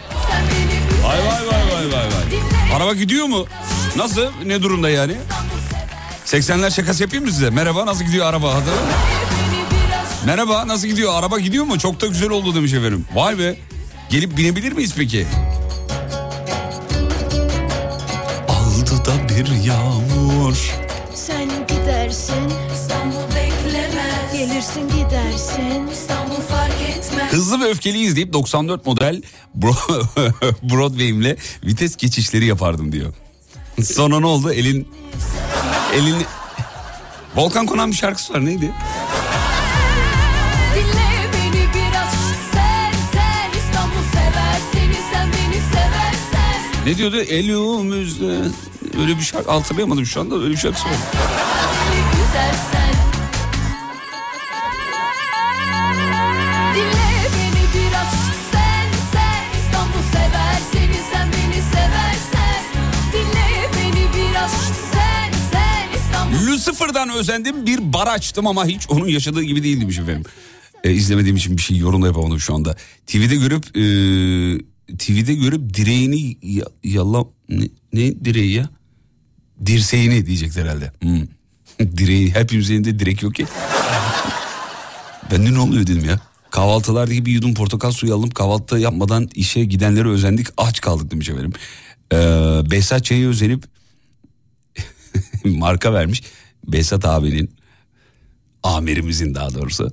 [1.05, 2.77] Vay vay vay vay vay vay.
[2.77, 3.47] Araba gidiyor mu?
[3.97, 4.27] Nasıl?
[4.47, 5.17] Ne durumda yani?
[6.27, 7.51] 80'ler şakası yapayım mı size?
[7.51, 8.55] Merhaba nasıl gidiyor araba?
[8.55, 8.93] Hatırladın mı?
[10.27, 11.13] Merhaba nasıl gidiyor?
[11.15, 11.79] Araba gidiyor mu?
[11.79, 13.07] Çok da güzel oldu demiş efendim.
[13.15, 13.57] Vay be.
[14.11, 15.27] Gelip binebilir miyiz peki?
[18.95, 20.57] Aldı da bir yağmur.
[21.15, 29.23] Sen gidersin İstanbul beklemez Gelirsin gidersin İstanbul fark etmez Hızlı ve öfkeli izleyip 94 model
[29.61, 30.03] Bro-
[30.63, 33.13] Broadway'imle vites geçişleri yapardım diyor.
[33.85, 34.53] Sonra ne oldu?
[34.53, 34.89] Elin
[35.95, 36.17] elin
[37.37, 38.71] Volkan Konan bir şarkısı var neydi?
[46.87, 47.21] Ne diyordu?
[47.21, 48.39] Elimizde
[49.01, 50.57] öyle bir şarkı hatırlayamadım şu anda öyle bir
[64.93, 70.25] sen İstanbul Lucifer'dan özendim bir bar açtım ama hiç onun yaşadığı gibi değil demiş efendim.
[70.85, 72.77] E, izlemediğim için bir şey yorum da yapamadım şu anda.
[73.07, 73.83] TV'de görüp e,
[74.99, 78.69] TV'de görüp direğini ya, yala ne, ne direği ya?
[79.67, 80.93] Dirseğini diyecekler herhalde.
[81.01, 81.27] Hmm.
[81.97, 83.47] Direği hepimizin elinde direk yok ki.
[85.31, 86.21] ben de ne oluyor dedim ya.
[86.51, 91.53] Kahvaltılardaki bir yudum portakal suyu alıp kahvaltı yapmadan işe gidenlere özendik aç kaldık demiş efendim.
[92.13, 92.17] Ee,
[92.71, 93.65] Behzat Ç'ye özenip
[95.45, 96.23] marka vermiş.
[96.67, 97.55] Behzat abinin
[98.63, 99.93] amirimizin daha doğrusu.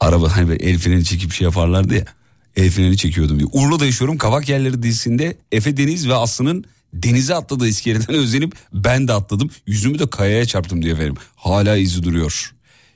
[0.00, 2.04] Araba hani el freni çekip şey yaparlardı ya.
[2.56, 3.50] El freni çekiyordum diyor.
[3.52, 6.64] Urla'da yaşıyorum Kavak Yerleri dizisinde Efe Deniz ve Aslı'nın
[7.02, 9.50] denize atladığı iskeleden özenip ben de atladım.
[9.66, 11.14] Yüzümü de kayaya çarptım diye efendim.
[11.36, 12.52] Hala izi duruyor.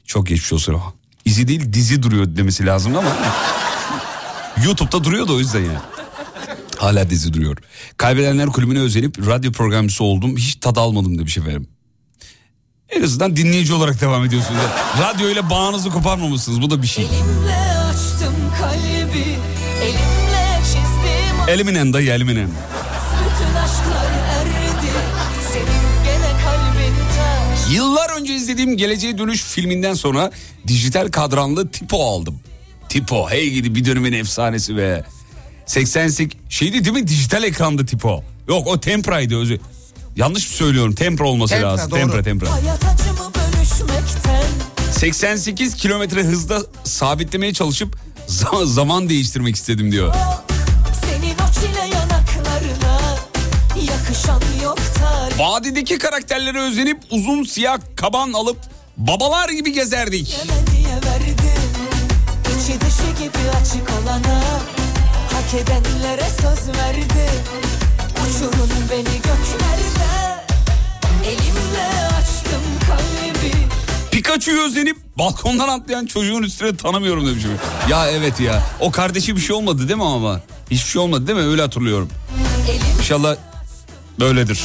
[0.06, 0.76] Çok geçmiş olsun.
[1.24, 3.16] İzi değil dizi duruyor demesi lazım ama.
[4.64, 5.78] YouTube'da duruyor da o yüzden yani.
[6.76, 7.56] Hala dizi duruyor.
[7.96, 10.36] Kaybedenler kulübüne özenip radyo programcısı oldum.
[10.36, 11.68] Hiç tad almadım demiş efendim.
[12.88, 14.60] En azından dinleyici olarak devam ediyorsunuz.
[15.00, 16.62] Radyo ile bağınızı koparmamışsınız.
[16.62, 17.04] Bu da bir şey.
[17.04, 19.24] Elimle açtım kalbi
[19.82, 22.48] Elimle çizdim Eliminen dayı eliminen.
[28.60, 30.30] İzlediğim Geleceğe Dönüş filminden sonra
[30.66, 32.40] dijital kadranlı Tipo aldım.
[32.88, 35.04] Tipo hey gidi bir dönemin efsanesi be.
[35.66, 38.24] 88 şeydi değil mi dijital ekranda Tipo.
[38.48, 39.60] Yok o Tempra'ydı özü.
[40.16, 40.94] Yanlış mı söylüyorum?
[40.94, 41.90] Tempra olması Tempra, lazım.
[41.90, 41.98] doğru.
[42.00, 42.50] Tempra Tempra.
[42.52, 44.42] Hayat acımı bölüşmekten
[44.92, 47.96] 88 kilometre hızda sabitlemeye çalışıp
[48.28, 50.14] za- zaman değiştirmek istedim diyor.
[51.00, 53.00] Senin o çile yanaklarına
[53.92, 54.78] Yakışan yok
[55.40, 58.56] Vadideki karakterlere özenip uzun siyah kaban alıp
[58.96, 60.36] babalar gibi gezerdik.
[68.28, 70.40] Uçurun beni göklerde
[71.26, 73.52] Elimle açtım kalbi
[74.10, 77.50] Pikachu'yu özenip balkondan atlayan çocuğun üstüne tanımıyorum demişim.
[77.88, 78.62] Ya evet ya.
[78.80, 80.40] O kardeşi bir şey olmadı değil mi ama?
[80.70, 81.44] Hiçbir şey olmadı değil mi?
[81.44, 82.08] Öyle hatırlıyorum.
[82.98, 83.36] İnşallah
[84.20, 84.60] böyledir.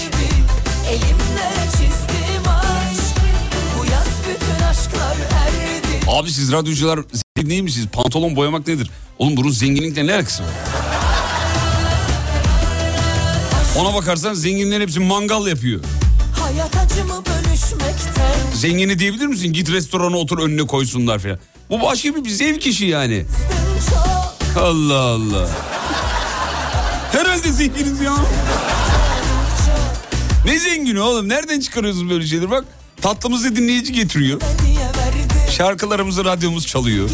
[6.08, 7.00] Abi siz radyocular
[7.36, 7.88] zengin değil misiniz?
[7.93, 8.91] Pantolon boyamak nedir?
[9.19, 10.50] Oğlum bunun zenginlikle ne alakası var?
[13.78, 15.82] Ona bakarsan zenginlerin hepsi mangal yapıyor.
[18.54, 19.54] Zengini diyebilir misin?
[19.54, 21.39] Git restorana otur önüne koysunlar falan.
[21.69, 23.26] Bu başka bir zevk işi yani.
[24.60, 25.48] Allah Allah.
[27.12, 28.13] Herhalde zenginiz ya.
[30.45, 31.29] Ne zengini oğlum?
[31.29, 32.51] Nereden çıkarıyorsunuz böyle şeyleri?
[32.51, 32.65] Bak
[33.01, 34.41] tatlımızı dinleyici getiriyor.
[35.51, 37.10] Şarkılarımızı radyomuz çalıyor.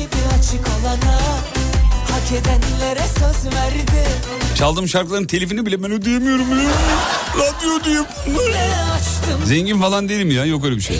[4.55, 6.45] Çaldığım şarkıların telifini bile ben ödeyemiyorum.
[7.37, 8.05] Radyo ödeyeyim.
[9.45, 10.99] Zengin falan değilim ya yok öyle bir şey.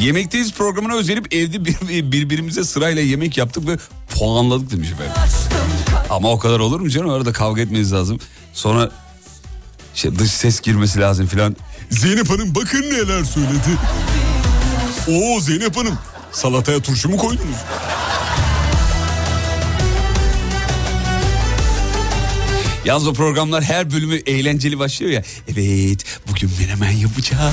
[0.00, 3.76] Yemekteyiz programına özenip evde bir, birbirimize sırayla yemek yaptık ve
[4.14, 5.12] puanladık demiş efendim.
[6.10, 7.10] Ama o kadar olur mu canım?
[7.10, 8.18] Arada kavga etmeniz lazım.
[8.52, 8.90] Sonra
[9.94, 11.56] işte dış ses girmesi lazım filan.
[11.90, 13.78] Zeynep Hanım bakın neler söyledi.
[15.08, 15.98] Oo Zeynep Hanım
[16.32, 17.56] salataya turşu mu koydunuz?
[22.84, 25.22] Yalnız o programlar her bölümü eğlenceli başlıyor ya.
[25.48, 27.52] Evet bugün menemen yapacağım.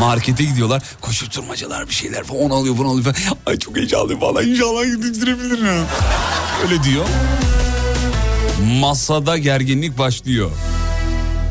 [0.00, 0.82] Markete gidiyorlar.
[1.00, 3.38] Koşuşturmacalar bir şeyler falan onu alıyor bunu alıyor falan.
[3.46, 5.84] Ay çok heyecanlıyım valla inşallah yetiştirebilirim ya.
[6.64, 7.04] Öyle diyor.
[8.60, 10.50] Masada gerginlik başlıyor.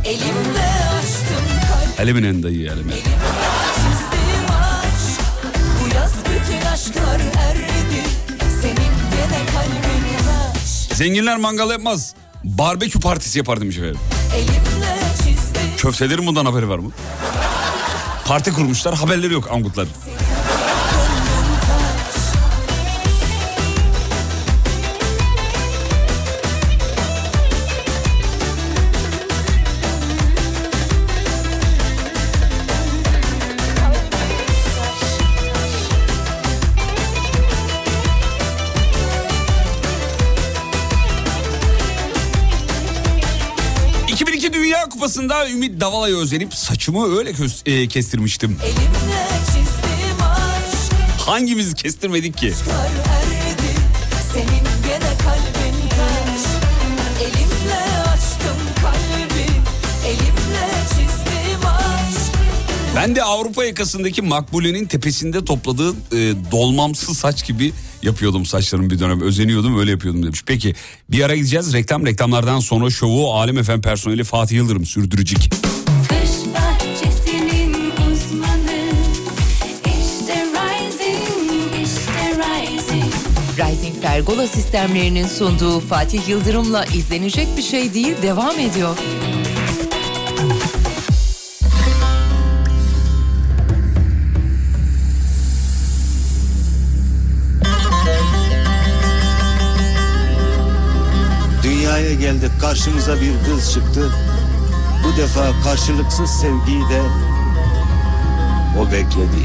[0.06, 0.70] Elimle
[1.00, 2.92] açtım kalbi Eliminen dayı elimin.
[2.92, 5.22] Çizdim aşk
[5.84, 8.04] Bu yaz bütün aşklar erdi
[8.62, 12.14] Senin gene kalbin taş Zenginler mangal yapmaz.
[12.44, 14.00] Barbekü partisi yapar demiş efendim.
[14.36, 16.92] Elimle çizdim Köftelerin bundan haberi var mı?
[18.26, 19.88] Parti kurmuşlar haberleri yok angutlar.
[45.30, 48.58] Kupası'nda Ümit Davala'ya özenip saçımı öyle kös- e, kestirmiştim.
[51.18, 52.54] Hangimiz kestirmedik ki?
[52.66, 53.29] Kar
[62.96, 67.74] Ben de Avrupa yakasındaki Makbule'nin tepesinde topladığı e, dolmamsı saç gibi
[68.04, 69.22] yapıyordum saçlarımı bir dönem.
[69.22, 70.44] Özeniyordum öyle yapıyordum demiş.
[70.46, 70.76] Peki
[71.10, 75.50] bir ara gideceğiz reklam reklamlardan sonra şovu Alem Efem personeli Fatih Yıldırım sürdürecek.
[78.12, 78.82] Uzmanı
[79.86, 83.14] İşte Rising, işte Rising
[83.58, 88.96] Rising Fer Pergola sistemlerinin sunduğu Fatih Yıldırım'la izlenecek bir şey değil devam ediyor.
[102.30, 104.12] Geldik karşımıza bir kız çıktı.
[105.04, 107.02] Bu defa karşılıksız sevgiyi de
[108.80, 109.44] o bekledi.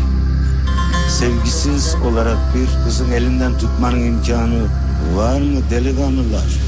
[1.08, 4.62] Sevgisiz olarak bir kızın elinden tutmanın imkanı
[5.16, 6.63] var mı delikanlılar?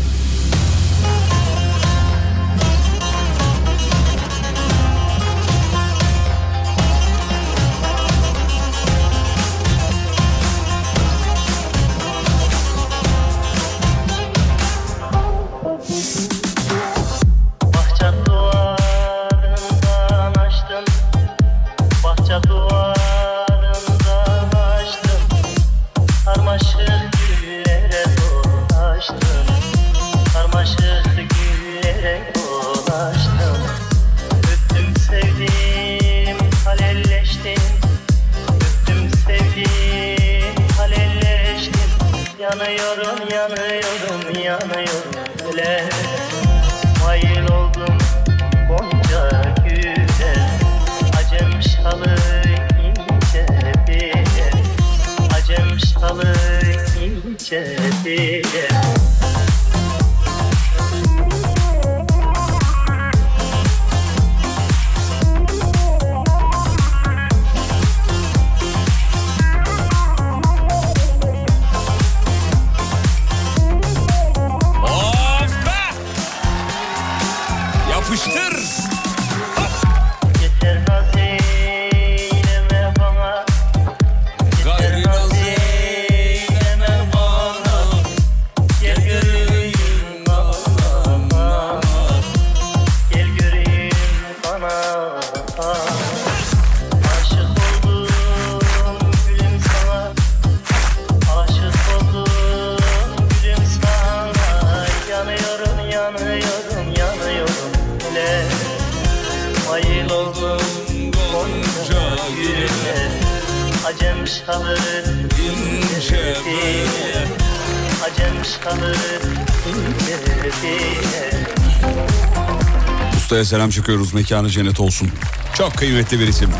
[123.77, 124.15] Çekiyoruz.
[124.15, 125.11] Mekanı cennet olsun.
[125.55, 126.51] Çok kıymetli bir isim.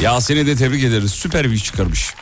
[0.00, 1.10] Yasin'i de tebrik ederiz.
[1.10, 2.14] Süper bir iş çıkarmış.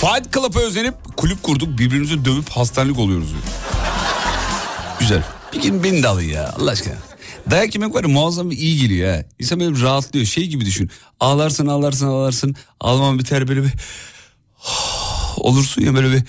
[0.00, 1.78] Fight Club'a özenip kulüp kurduk.
[1.78, 3.42] Birbirimizi dövüp hastanelik oluyoruz diyor.
[5.00, 5.22] Güzel.
[5.52, 6.94] Bir gün beni de alın ya Allah aşkına.
[7.50, 9.24] Dayak yemek var ya muazzam iyi geliyor ha.
[9.38, 10.26] İnsan böyle rahatlıyor.
[10.26, 10.90] Şey gibi düşün.
[11.20, 12.54] Ağlarsın ağlarsın ağlarsın.
[12.80, 13.72] Ağlaman biter böyle bir...
[15.36, 16.22] Olursun ya böyle bir...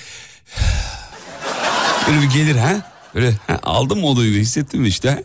[2.08, 2.92] Böyle bir gelir ha.
[3.16, 5.24] Böyle ha, aldın mı olayı hissettin mi işte.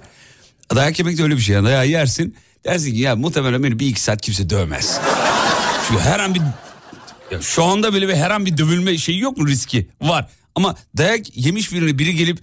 [0.75, 1.55] Dayak yemek de öyle bir şey.
[1.55, 2.37] Yani dayağı yersin.
[2.65, 5.01] Dersin ki ya muhtemelen beni bir iki saat kimse dövmez.
[5.89, 6.41] Çünkü her an bir...
[7.31, 9.89] Ya şu anda böyle bir her an bir dövülme şeyi yok mu riski?
[10.01, 10.29] Var.
[10.55, 12.39] Ama dayak yemiş birini biri gelip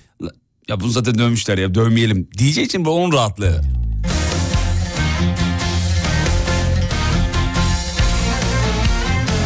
[0.68, 3.62] ya bunu zaten dövmüşler ya dövmeyelim diyeceği için bu onun rahatlığı.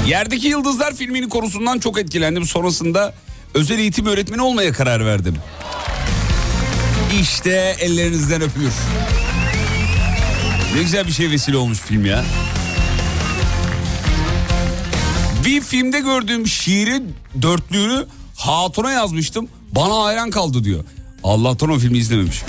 [0.08, 2.45] Yerdeki Yıldızlar filminin konusundan çok etkilendim.
[2.45, 3.13] Sonrasında
[3.54, 5.36] özel eğitim öğretmeni olmaya karar verdim.
[7.22, 8.74] İşte ellerinizden öpülür.
[10.76, 12.24] Ne güzel bir şey vesile olmuş film ya.
[15.46, 17.04] Bir filmde gördüğüm şiiri
[17.42, 19.48] dörtlüğünü hatuna yazmıştım.
[19.72, 20.84] Bana hayran kaldı diyor.
[21.24, 22.42] Allah'tan o filmi izlememiş.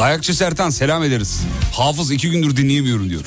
[0.00, 1.40] Dayakçı Sertan selam ederiz.
[1.72, 3.24] Hafız iki gündür dinleyemiyorum diyor.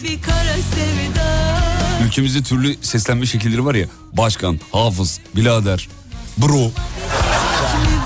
[2.05, 3.87] Ülkemizde türlü seslenme şekilleri var ya.
[4.13, 5.89] Başkan, hafız, birader,
[6.37, 6.71] bro,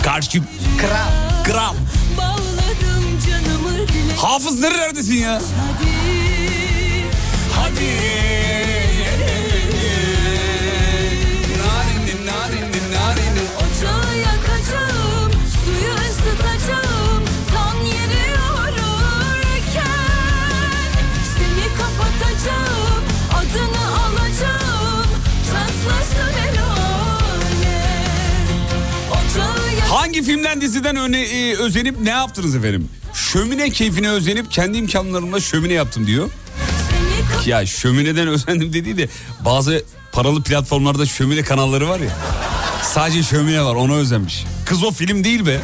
[0.03, 0.41] karşı,
[0.77, 1.75] kral, kral.
[4.17, 5.41] Hafız nerelerdesin ya?
[7.55, 8.26] Hadi Hadi.
[29.97, 32.89] Hangi filmden diziden öne, e, özenip ne yaptınız efendim?
[33.13, 36.29] Şömine keyfine özenip kendi imkanlarımla şömine yaptım diyor.
[37.45, 39.07] Ya şömineden özendim dediği de
[39.45, 42.09] bazı paralı platformlarda şömine kanalları var ya.
[42.83, 44.43] Sadece şömine var ona özenmiş.
[44.65, 45.59] Kız o film değil be.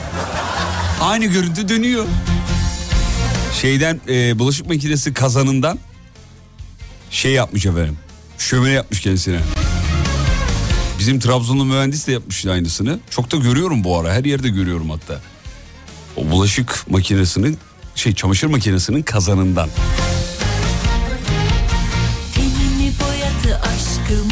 [1.02, 2.06] Aynı görüntü dönüyor.
[3.62, 5.80] Şeyden e, bulaşık makinesi kazanından
[7.12, 7.98] şey yapmış efendim.
[8.38, 9.40] Şömine yapmış kendisine.
[11.04, 13.00] Bizim Trabzonlu mühendis de yapmış aynısını.
[13.10, 14.14] Çok da görüyorum bu ara.
[14.14, 15.22] Her yerde görüyorum hatta.
[16.18, 17.58] O bulaşık makinesinin
[17.96, 19.70] şey çamaşır makinesinin kazanından.
[23.64, 24.24] Aşkı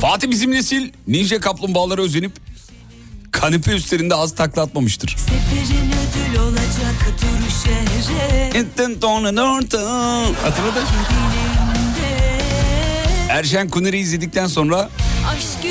[0.00, 2.32] Fatih bizim nesil ninja kaplumbağalara özenip
[3.30, 5.16] kanepe üstlerinde az takla atmamıştır.
[5.18, 8.02] Seferin ödül olacak dur şehre
[10.42, 10.84] Hatırladın?
[13.28, 14.88] Erşen Kuner'i izledikten sonra
[15.28, 15.62] Aşk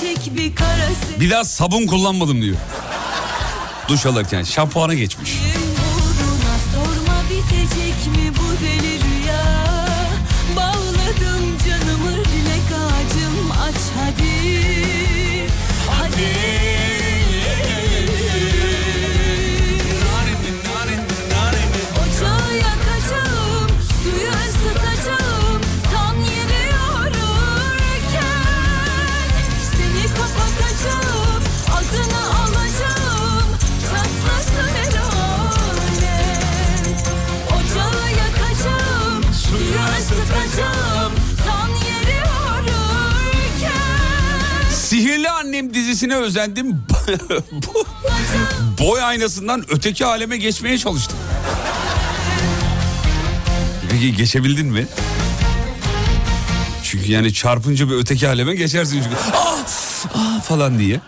[0.00, 2.56] çek bir karası bir daha sabun kullanmadım diyor.
[3.88, 5.32] Duş alırken şampuana geçmiş.
[46.04, 46.76] Dizisine özendim.
[48.80, 51.18] Boy aynasından öteki aleme geçmeye çalıştım.
[53.90, 54.86] Peki geçebildin mi?
[56.82, 59.16] Çünkü yani çarpınca bir öteki aleme geçersin çünkü.
[59.32, 59.64] Ah,
[60.14, 61.00] ah falan diye.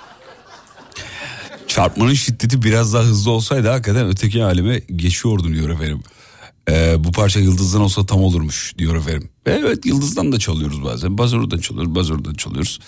[1.69, 6.03] Çarpmanın şiddeti biraz daha hızlı olsaydı hakikaten öteki aleme geçiyordun diyor efendim.
[6.71, 9.29] Ee, bu parça yıldızdan olsa tam olurmuş diyor efendim.
[9.47, 11.19] Evet yıldızdan da çalıyoruz bazen.
[11.19, 12.81] Bazurdan çalıyoruz, bazurdan çalıyoruz.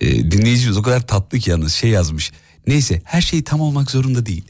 [0.00, 2.32] Ee, dinleyicimiz o kadar tatlı ki yalnız şey yazmış.
[2.66, 4.44] Neyse her şey tam olmak zorunda değil.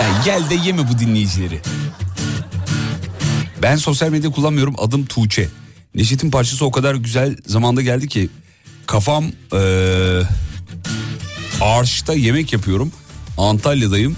[0.00, 1.60] Yani gel de yeme bu dinleyicileri.
[3.62, 5.48] Ben sosyal medya kullanmıyorum adım Tuğçe.
[5.94, 8.28] Neşet'in parçası o kadar güzel zamanda geldi ki
[8.86, 10.22] kafam eee
[11.60, 12.92] Arş'ta yemek yapıyorum.
[13.38, 14.16] Antalya'dayım.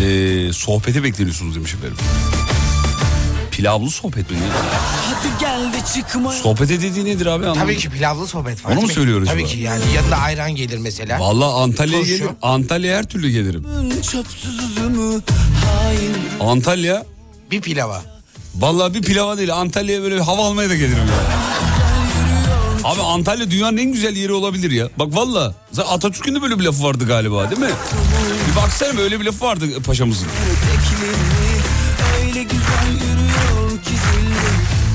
[0.00, 1.96] Eee sohbete bekleniyorsunuz demiş efendim.
[3.56, 4.36] Pilavlı sohbet mi?
[5.04, 7.32] Hadi gel de çıkma Sohbete dediği nedir abi?
[7.46, 7.62] Anlamadım.
[7.62, 8.72] Tabii ki pilavlı sohbet var.
[8.72, 9.46] Onu mu söylüyoruz Tabii bu?
[9.46, 11.20] ki yani yanında ayran gelir mesela.
[11.20, 12.28] Vallahi Antalya'ya gelirim.
[12.42, 13.66] Antalya'ya her türlü gelirim.
[16.40, 17.04] Antalya
[17.50, 18.02] Bir pilava.
[18.54, 21.36] Vallahi bir pilava değil Antalya'ya böyle hava almaya da gelirim ya.
[22.84, 24.88] Abi Antalya dünyanın en güzel yeri olabilir ya.
[24.98, 25.54] Bak valla
[25.88, 27.70] Atatürk'ün de böyle bir lafı vardı galiba değil mi?
[28.50, 30.28] Bir baksana böyle bir lafı vardı paşamızın.
[32.24, 33.25] Öyle güzel zilli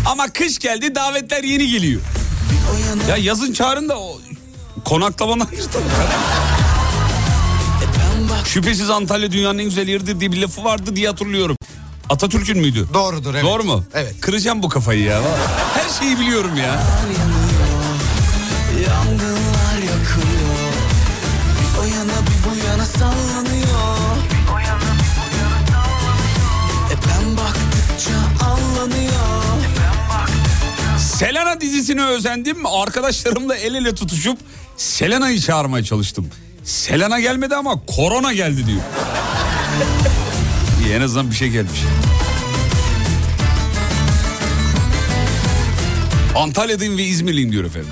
[0.05, 2.01] Ama kış geldi davetler yeni geliyor.
[3.09, 4.19] Ya yazın çağırın da o
[4.85, 5.47] konaklamadan
[8.45, 11.55] Şüphesiz Antalya dünyanın en güzel yeridir diye bir lafı vardı diye hatırlıyorum.
[12.09, 12.87] Atatürk'ün müydü?
[12.93, 13.43] Doğrudur evet.
[13.43, 13.83] Doğru mu?
[13.93, 14.15] Evet.
[14.21, 15.21] Kıracağım bu kafayı ya.
[15.73, 16.83] Her şeyi biliyorum ya.
[31.21, 32.65] Selena dizisine özendim.
[32.65, 34.37] Arkadaşlarımla el ele tutuşup
[34.77, 36.29] Selena'yı çağırmaya çalıştım.
[36.63, 38.81] Selena gelmedi ama korona geldi diyor.
[40.93, 41.79] En azından bir şey gelmiş.
[46.35, 47.91] Antalya'dayım ve İzmirliyim diyor efendim.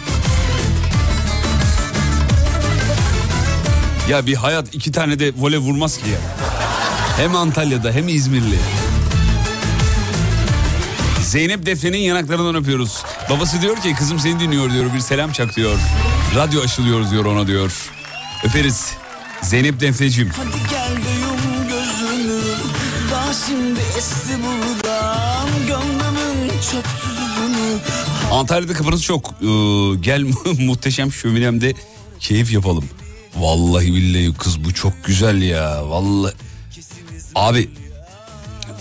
[4.09, 6.19] Ya bir hayat iki tane de vole vurmaz ki ya.
[7.17, 8.57] Hem Antalya'da hem İzmirli.
[11.29, 13.03] Zeynep Defne'nin yanaklarından öpüyoruz.
[13.29, 15.79] Babası diyor ki kızım seni dinliyor diyor bir selam çak diyor.
[16.35, 17.89] Radyo açılıyoruz diyor ona diyor.
[18.43, 18.91] Öperiz.
[19.41, 20.29] Zeynep Defneciğim.
[20.29, 22.41] Hadi gel de yum gözünü
[23.11, 27.79] Daha şimdi esti buradan Gönlümün çöpsüz üzümü
[28.31, 29.31] Antalya'da kapınız çok.
[29.41, 29.45] Ee,
[30.01, 30.25] gel
[30.59, 31.73] muhteşem şöminemde
[32.19, 32.85] keyif yapalım.
[33.37, 35.89] Vallahi billahi kız bu çok güzel ya.
[35.89, 36.33] Vallahi.
[37.35, 37.69] Abi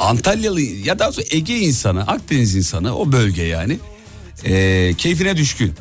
[0.01, 3.79] Antalyalı ya daha doğrusu Ege insanı, Akdeniz insanı o bölge yani.
[4.45, 5.75] ee, keyfine düşkün.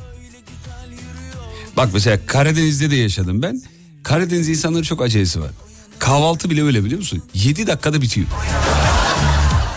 [1.77, 3.61] Bak mesela Karadeniz'de de yaşadım ben.
[4.03, 5.51] Karadeniz insanları çok acelesi var.
[5.99, 7.23] Kahvaltı bile öyle biliyor musun?
[7.33, 8.27] 7 dakikada bitiyor.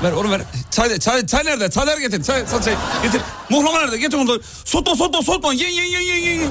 [0.02, 0.40] Ver onu ver.
[0.70, 1.70] Çay, çay, çay nerede?
[1.70, 2.22] Çaylar getir.
[2.24, 2.74] Çay, çay, çay.
[3.02, 3.20] Getir.
[3.50, 3.98] Muhlama nerede?
[3.98, 4.40] Getir onu.
[4.64, 5.52] Soğutma, soğutma, soğutma.
[5.52, 6.50] Yen, yen, yen, yen, yen.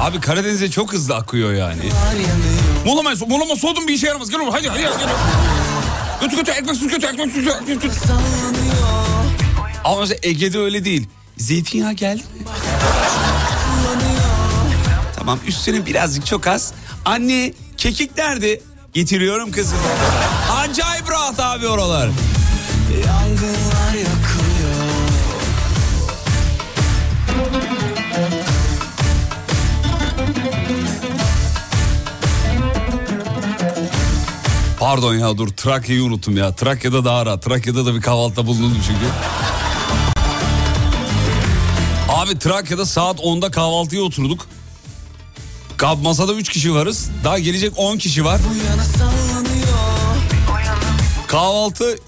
[0.00, 1.80] Abi Karadeniz'e çok hızlı akıyor yani.
[2.86, 4.30] Muhlama, muhlama soğudun bir işe yaramaz.
[4.30, 5.12] Gel oğlum hadi, hadi, hadi.
[6.24, 7.46] Götür götür ekmek sus götür ekmek sus.
[7.70, 7.92] ekmek.
[9.84, 11.06] Ama mesela Ege'de öyle değil.
[11.36, 12.22] Zeytinyağı geldi?
[15.16, 16.72] Tamam üstüne birazcık çok az.
[17.04, 18.60] Anne kekik nerede?
[18.92, 19.78] Getiriyorum kızım.
[20.52, 22.08] Acayip rahat abi oralar.
[34.84, 36.54] Pardon ya dur Trakya'yı unuttum ya.
[36.54, 37.42] Trakya'da daha rahat.
[37.42, 39.04] Trakya'da da bir kahvaltıda bulundum çünkü.
[42.08, 44.46] Abi Trakya'da saat 10'da kahvaltıya oturduk.
[46.02, 47.10] Masada 3 kişi varız.
[47.24, 48.40] Daha gelecek 10 kişi var.
[51.26, 51.98] Kahvaltı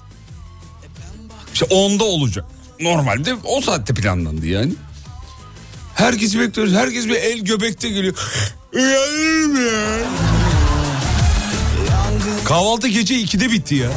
[1.53, 2.45] işte 10'da olacak.
[2.79, 4.73] Normalde o saatte planlandı yani.
[5.95, 6.73] Herkesi bekliyoruz.
[6.73, 8.15] Herkes bir el göbekte geliyor.
[8.73, 10.36] Uyanır mı ya?
[12.47, 13.89] Kahvaltı gece 2'de bitti ya.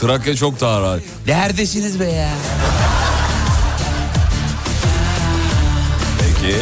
[0.00, 1.00] Trakya çok daha rahat.
[1.26, 2.28] Neredesiniz be ya?
[6.20, 6.56] Peki.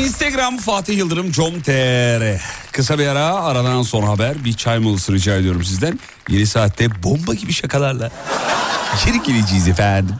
[0.00, 2.40] Instagram Fatih Yıldırım com.tr
[2.72, 6.00] Kısa bir ara aradan son haber bir çay molası rica ediyorum sizden.
[6.28, 8.10] Yeni saatte bomba gibi şakalarla
[8.96, 10.14] içeri gireceğiz efendim.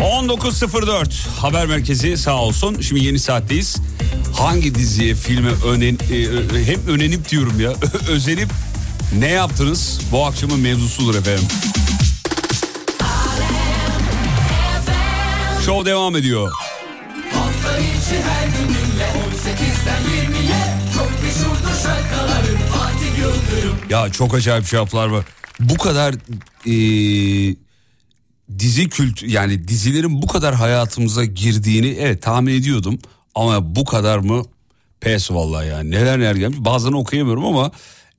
[0.00, 2.80] 19.04 haber merkezi sağ olsun.
[2.80, 3.76] Şimdi yeni saatteyiz.
[4.38, 7.72] Hangi diziye, filme önen, e, ö- hem önenip diyorum ya,
[8.08, 8.48] özenip
[9.18, 10.00] ne yaptınız?
[10.12, 11.44] Bu akşamın mevzusudur efendim.
[15.66, 16.52] Show devam ediyor.
[23.90, 25.24] Ya çok acayip cevaplar var.
[25.60, 27.56] Bu kadar e,
[28.58, 32.98] dizi kült yani dizilerin bu kadar hayatımıza girdiğini evet tahmin ediyordum.
[33.34, 34.42] Ama bu kadar mı?
[35.00, 35.90] Pes vallahi yani.
[35.90, 36.58] Neler neler gelmiş.
[36.60, 37.70] Bazılarını okuyamıyorum ama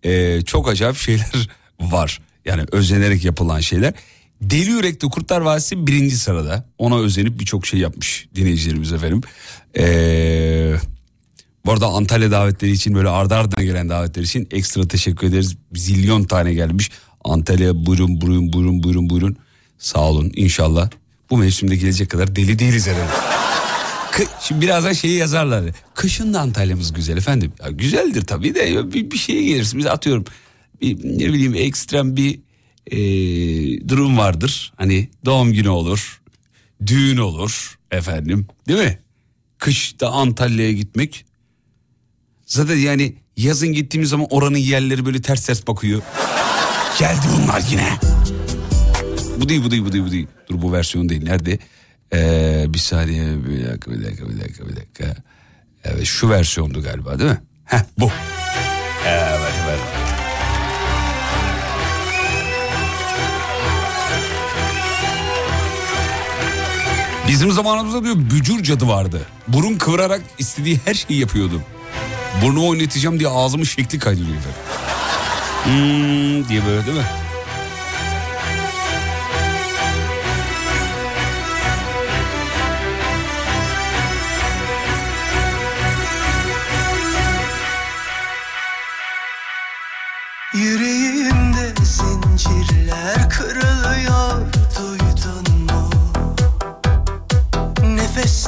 [0.04, 1.50] e, çok acayip şeyler
[1.82, 2.20] var.
[2.46, 3.94] Yani özenerek yapılan şeyler.
[4.42, 6.66] Deli Yürekli Kurtlar Vadisi birinci sırada.
[6.78, 9.22] Ona özenip birçok şey yapmış dinleyicilerimiz efendim.
[9.76, 10.78] Eee...
[11.68, 15.56] Bu arada Antalya davetleri için böyle ardı ardına gelen davetler için ekstra teşekkür ederiz.
[15.74, 16.92] Zilyon tane gelmiş.
[17.24, 19.38] Antalya buyurun buyurun buyurun buyurun buyurun.
[19.78, 20.90] Sağ olun inşallah.
[21.30, 23.12] Bu mevsimde gelecek kadar deli değiliz herhalde.
[24.42, 25.64] Şimdi birazdan şeyi yazarlar.
[25.96, 27.54] Kışın da Antalya'mız güzel efendim.
[27.64, 30.26] Ya güzeldir tabii de bir, bir şeye gelirsiniz atıyorum.
[30.82, 32.40] Bir, ne bileyim ekstrem bir
[32.88, 32.98] e,
[33.90, 34.74] durum vardır.
[34.76, 36.22] Hani doğum günü olur.
[36.86, 39.00] Düğün olur efendim değil mi?
[39.58, 41.26] Kışta Antalya'ya gitmek
[42.48, 46.02] Zaten yani yazın gittiğimiz zaman oranın yerleri böyle ters ters bakıyor.
[47.00, 48.00] Geldi bunlar yine.
[49.38, 50.28] Bu değil bu değil bu değil bu değil.
[50.50, 51.24] Dur bu versiyon değil.
[51.24, 51.60] Nerede?
[52.14, 55.16] Ee, bir saniye bir dakika bir dakika bir dakika bir dakika.
[55.84, 57.42] Evet şu versiyondu galiba değil mi?
[57.66, 58.12] Heh bu.
[59.06, 59.80] Evet evet.
[67.28, 69.22] Bizim zamanımızda diyor bücür cadı vardı.
[69.48, 71.62] Burun kıvırarak istediği her şeyi yapıyordu.
[72.42, 74.60] Burnumu oynatacağım diye ağzımın şekli kaydırıyor efendim.
[75.64, 77.06] Hmm, diye böyle değil mi?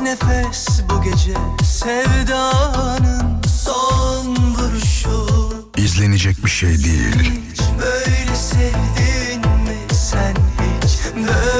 [0.10, 1.34] Nefes bu gece
[1.64, 5.28] sevdanın son vuruşu
[5.78, 7.42] İzlenecek bir şey değil.
[7.52, 10.36] Hiç böyle sevdin mi sen
[10.82, 11.59] hiç böyle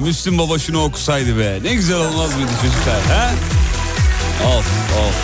[0.00, 1.58] be Müslüm Baba şunu okusaydı be.
[1.62, 3.34] Ne güzel olmaz mıydı çocuklar he?
[4.46, 4.66] Of
[4.98, 5.14] of.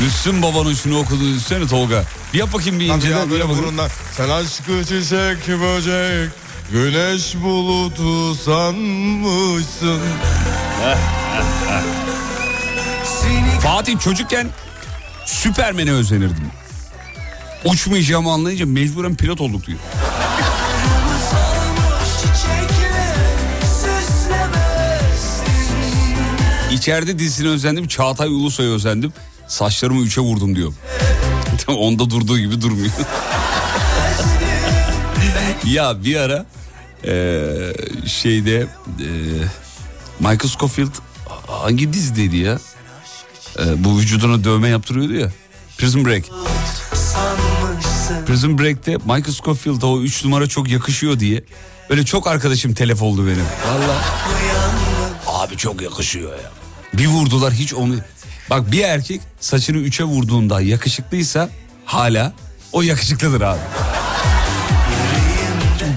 [0.00, 2.04] Müslüm Baba'nın şunu okuduğunu düşünsene Tolga.
[2.34, 3.18] Bir yap bakayım bir inceden.
[3.18, 3.88] ya böyle burundan.
[4.16, 6.30] Sen aşkı çiçek böcek
[6.72, 10.00] Güneş bulutu sanmışsın
[13.62, 14.48] Fatih çocukken
[15.26, 16.50] Süpermen'e özenirdim.
[17.64, 19.78] Uçmayacağımı anlayınca mecburen pilot olduk diyor.
[26.80, 27.88] İçeride dizisine özendim.
[27.88, 29.12] Çağatay Ulusoy'a özendim.
[29.48, 30.72] Saçlarımı üçe vurdum diyor.
[31.68, 32.90] Onda durduğu gibi durmuyor.
[35.64, 36.46] ya bir ara
[37.04, 37.72] eee,
[38.06, 38.66] şeyde
[38.98, 39.06] eee,
[40.20, 40.90] Michael Scofield
[41.46, 42.58] hangi dizideydi ya?
[43.58, 45.32] Eee, bu vücuduna dövme yaptırıyordu ya.
[45.78, 46.24] Prison Break.
[48.26, 51.44] Prison Break'te Michael Scofield'a o 3 numara çok yakışıyor diye.
[51.90, 53.44] Böyle çok arkadaşım telef oldu benim.
[53.68, 53.96] Valla.
[55.26, 56.50] Abi çok yakışıyor ya.
[56.94, 57.94] Bir vurdular hiç onu...
[58.50, 61.48] Bak bir erkek saçını üçe vurduğunda yakışıklıysa
[61.84, 62.32] hala
[62.72, 63.60] o yakışıklıdır abi.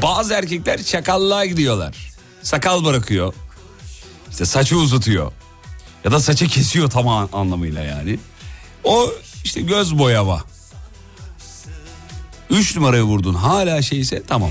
[0.02, 1.96] Bazı erkekler çakallığa gidiyorlar.
[2.42, 3.34] Sakal bırakıyor.
[4.32, 5.32] İşte saçı uzatıyor.
[6.04, 8.20] Ya da saçı kesiyor tam an- anlamıyla yani.
[8.84, 9.10] O
[9.44, 10.44] işte göz boyama.
[12.50, 14.50] Üç numaraya vurdun hala şeyse tamam.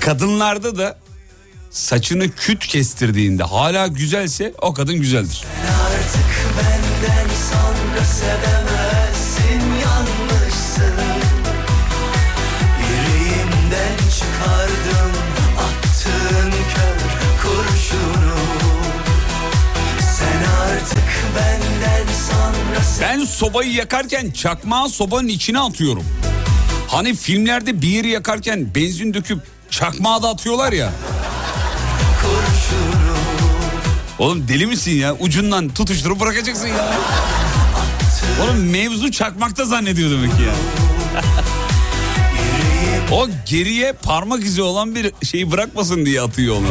[0.00, 0.98] Kadınlarda da
[1.78, 5.44] saçını küt kestirdiğinde hala güzelse o kadın güzeldir.
[23.00, 26.04] Ben sobayı yakarken çakmağı sobanın içine atıyorum.
[26.88, 29.38] Hani filmlerde bir yeri yakarken benzin döküp
[29.70, 30.92] çakmağı da atıyorlar ya.
[34.18, 35.14] Oğlum deli misin ya?
[35.14, 36.98] Ucundan tutuşturup bırakacaksın ya.
[38.42, 40.54] Oğlum mevzu çakmakta zannediyor demek ki ya.
[43.16, 46.66] o geriye parmak izi olan bir şeyi bırakmasın diye atıyor onu.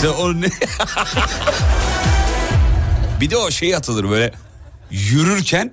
[0.00, 0.46] Sen o ne?
[3.20, 4.32] bir de o şey atılır böyle
[4.90, 5.72] yürürken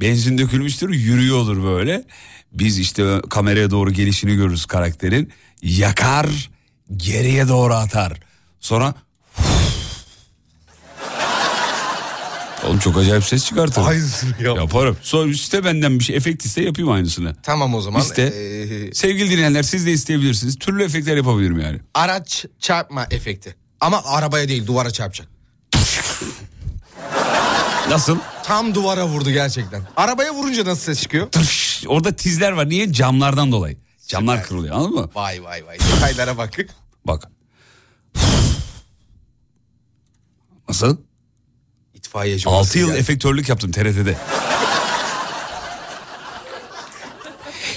[0.00, 2.04] benzin dökülmüştür yürüyordur böyle.
[2.52, 5.32] Biz işte kameraya doğru gelişini görürüz karakterin.
[5.62, 6.50] Yakar
[6.96, 8.31] geriye doğru atar.
[8.62, 8.94] Sonra
[12.66, 13.82] Oğlum çok acayip ses çıkartır.
[13.82, 14.56] Aynısını yap.
[14.56, 14.96] Yaparım.
[15.02, 17.36] Sonra üstte benden bir şey efekt iste yapayım aynısını.
[17.42, 18.00] Tamam o zaman.
[18.00, 18.22] İste.
[18.22, 20.58] Ee, Sevgili dinleyenler siz de isteyebilirsiniz.
[20.58, 21.80] Türlü efektler yapabilirim yani.
[21.94, 23.56] araç çarpma efekti.
[23.80, 25.28] Ama arabaya değil duvara çarpacak.
[27.88, 28.18] Nasıl?
[28.44, 29.82] Tam duvara vurdu gerçekten.
[29.96, 31.30] Arabaya vurunca nasıl ses çıkıyor?
[31.30, 32.68] Tırş, orada tizler var.
[32.68, 32.92] Niye?
[32.92, 33.76] Camlardan dolayı.
[34.06, 34.48] Camlar Süper.
[34.48, 35.10] kırılıyor anladın mı?
[35.14, 35.78] Vay vay vay.
[35.78, 36.50] Detaylara bak.
[37.06, 37.28] Bak.
[40.72, 40.96] Nasıl?
[41.94, 42.48] İtfaiyeci.
[42.48, 42.98] 6 yıl yani.
[42.98, 44.16] efektörlük yaptım TRT'de.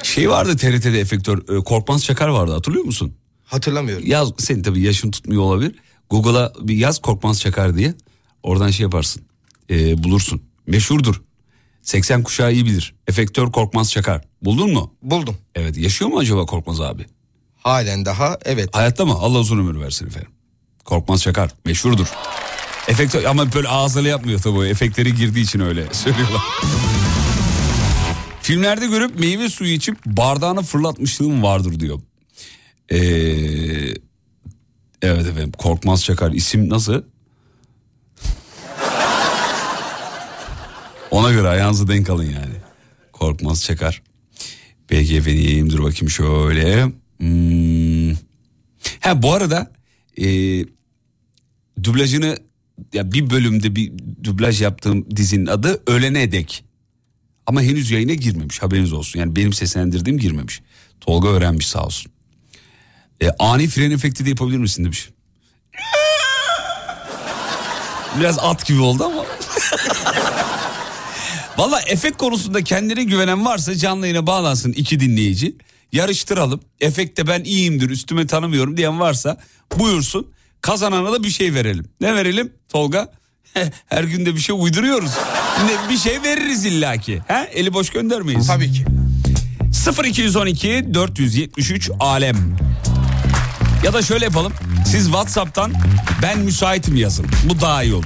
[0.03, 1.57] şey vardı TRT'de efektör.
[1.59, 3.15] e, Korkmaz Çakar vardı hatırlıyor musun?
[3.45, 4.05] Hatırlamıyorum.
[4.07, 5.75] Yaz senin tabii yaşın tutmuyor olabilir.
[6.09, 7.93] Google'a bir yaz Korkmaz Çakar diye.
[8.43, 9.23] Oradan şey yaparsın.
[9.69, 10.41] e, bulursun.
[10.67, 11.21] Meşhurdur.
[11.81, 12.95] 80 kuşağı iyi bilir.
[13.07, 14.21] Efektör Korkmaz Çakar.
[14.41, 14.93] Buldun mu?
[15.01, 15.37] Buldum.
[15.55, 15.77] Evet.
[15.77, 17.05] Yaşıyor mu acaba Korkmaz abi?
[17.57, 18.75] Halen daha evet.
[18.75, 19.13] Hayatta mı?
[19.13, 20.31] Allah uzun ömür versin efendim.
[20.85, 21.51] Korkmaz Çakar.
[21.65, 22.07] Meşhurdur.
[22.87, 24.67] Efektör ama böyle ağızla yapmıyor tabii.
[24.67, 26.41] Efektleri girdiği için öyle söylüyorlar.
[28.41, 32.01] Filmlerde görüp meyve suyu içip bardağını fırlatmışlığım vardır diyor.
[32.89, 32.97] Ee,
[35.01, 37.01] evet efendim Korkmaz Çakar isim nasıl?
[41.11, 42.55] Ona göre ayağınızı denk alın yani.
[43.13, 44.01] Korkmaz Çakar.
[44.87, 46.91] Peki efendim dur bakayım şöyle.
[47.17, 48.13] Hmm.
[48.99, 49.71] Ha bu arada
[50.17, 50.25] e,
[51.83, 52.37] dublajını
[52.93, 53.91] ya bir bölümde bir
[54.23, 56.65] dublaj yaptığım dizinin adı Ölene Dek.
[57.45, 59.19] Ama henüz yayına girmemiş haberiniz olsun.
[59.19, 60.61] Yani benim seslendirdiğim girmemiş.
[61.01, 62.11] Tolga öğrenmiş sağ olsun.
[63.21, 65.09] E, ani fren efekti de yapabilir misin demiş.
[68.19, 69.25] Biraz at gibi oldu ama.
[71.57, 75.55] Valla efekt konusunda kendine güvenen varsa canlı yayına bağlansın iki dinleyici.
[75.91, 76.61] Yarıştıralım.
[76.79, 79.37] Efekte ben iyiyimdir üstüme tanımıyorum diyen varsa
[79.79, 80.27] buyursun.
[80.61, 81.85] Kazanana da bir şey verelim.
[82.01, 83.11] Ne verelim Tolga?
[83.85, 85.11] Her günde bir şey uyduruyoruz.
[85.65, 87.21] Ne, bir şey veririz illaki.
[87.27, 87.49] He?
[87.53, 88.47] Eli boş göndermeyiz.
[88.47, 88.85] Tabii ki.
[90.05, 92.57] 0212 473 alem.
[93.83, 94.53] Ya da şöyle yapalım.
[94.87, 95.73] Siz WhatsApp'tan
[96.21, 97.25] ben müsaitim yazın.
[97.43, 98.05] Bu daha iyi olur.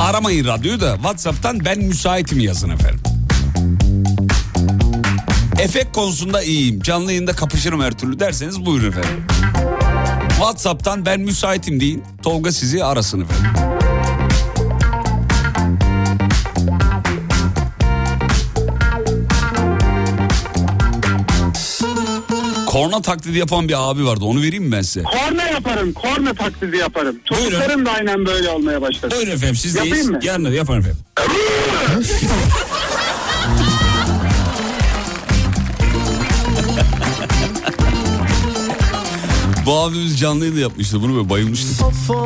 [0.00, 3.00] Aramayın radyoyu da WhatsApp'tan ben müsaitim yazın efendim.
[5.60, 6.80] Efekt konusunda iyiyim.
[6.82, 9.24] Canlı yayında kapışırım her türlü derseniz buyurun efendim.
[10.42, 12.04] WhatsApp'tan ben müsaitim deyin.
[12.22, 13.50] Tolga sizi arasın efendim.
[22.66, 24.24] Korna taklidi yapan bir abi vardı.
[24.24, 25.02] Onu vereyim mi ben size?
[25.02, 27.16] Korna yaparım, korna taklidi yaparım.
[27.24, 29.14] Çocuklarım da aynen böyle olmaya başladı.
[29.16, 29.88] Buyurun efendim sizdeyiz.
[29.88, 30.20] Yapayım mı?
[30.22, 30.98] Yarın da yapın efendim.
[39.72, 41.86] Bu abimiz canlı yayında yapmıştı bunu böyle bayılmıştı.
[41.86, 42.18] Of of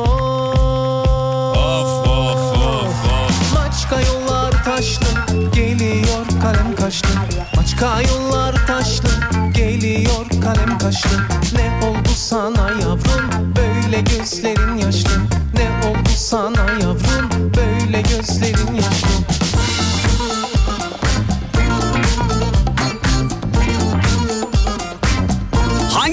[3.54, 5.06] Maçka yollar taşlı
[5.54, 7.08] Geliyor kalem kaşlı.
[7.56, 9.08] Maçka yollar taşlı
[9.54, 11.18] Geliyor kalem kaşlı.
[11.54, 15.10] Ne oldu sana yavrum Böyle gözlerin yaşlı.
[15.54, 19.35] Ne oldu sana yavrum Böyle gözlerin yaşlı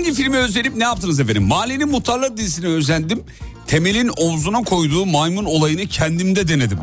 [0.04, 1.44] Hangi filme özenip ne yaptınız efendim?
[1.44, 3.24] Mahallenin Muhtarlar dizisine özendim.
[3.68, 6.78] Temel'in omzuna koyduğu maymun olayını kendimde denedim.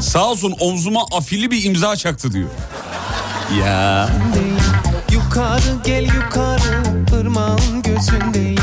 [0.00, 2.48] Sağ olsun omzuma afili bir imza çaktı diyor.
[3.60, 4.10] Ya.
[5.12, 6.82] Yukarı gel yukarı
[7.20, 8.58] Irmağın gözündeyim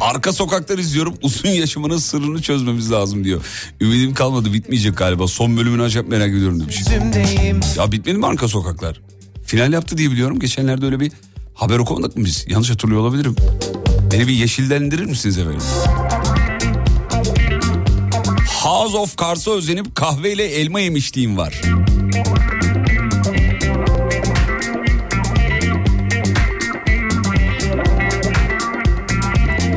[0.00, 1.14] Arka sokaklar izliyorum.
[1.22, 3.40] Uzun yaşamının sırrını çözmemiz lazım diyor.
[3.80, 5.26] Ümidim kalmadı bitmeyecek galiba.
[5.26, 6.80] Son bölümünü acayip merak ediyorum demiş.
[7.76, 9.00] Ya bitmedi mi arka sokaklar?
[9.44, 10.38] Final yaptı diye biliyorum.
[10.38, 11.12] Geçenlerde öyle bir
[11.58, 12.44] haber okumadık mı biz?
[12.48, 13.36] Yanlış hatırlıyor olabilirim.
[14.12, 15.60] Beni bir yeşillendirir misiniz efendim?
[18.62, 21.60] House of Cards'a özenip kahveyle elma yemişliğim var.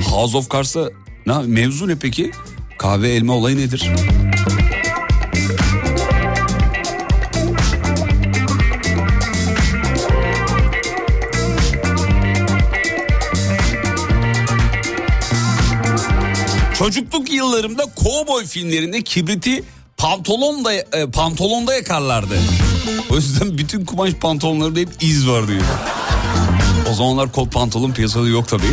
[0.09, 0.89] House of Cards'a
[1.25, 2.31] ne, mevzu ne peki?
[2.77, 3.91] Kahve elma olayı nedir?
[16.81, 19.63] Çocukluk yıllarımda kovboy filmlerinde kibriti
[19.97, 22.39] pantolonda e, pantolonda yakarlardı.
[23.09, 25.61] O yüzden bütün kumaş pantolonlarımda hep iz var diyor.
[26.91, 28.63] O zamanlar kot pantolon piyasada yok tabii.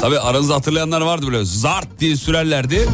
[0.00, 2.88] Tabii aranızda hatırlayanlar vardı böyle zart diye sürerlerdi.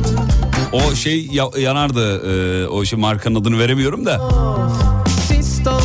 [0.73, 2.23] O şey ya- yanardı.
[2.65, 4.21] e, o şey markanın adını veremiyorum da.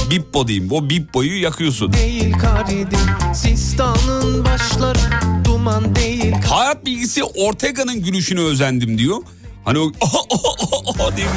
[0.10, 0.72] Bippo diyeyim.
[0.72, 1.94] O Bippo'yu yakıyorsun.
[1.94, 3.00] değil karidim
[3.36, 5.00] Sistanın başları
[5.46, 9.18] Duman değil Hayat bilgisi Ortega'nın gülüşüne özendim diyor.
[9.66, 9.92] Hani o
[11.18, 11.28] diye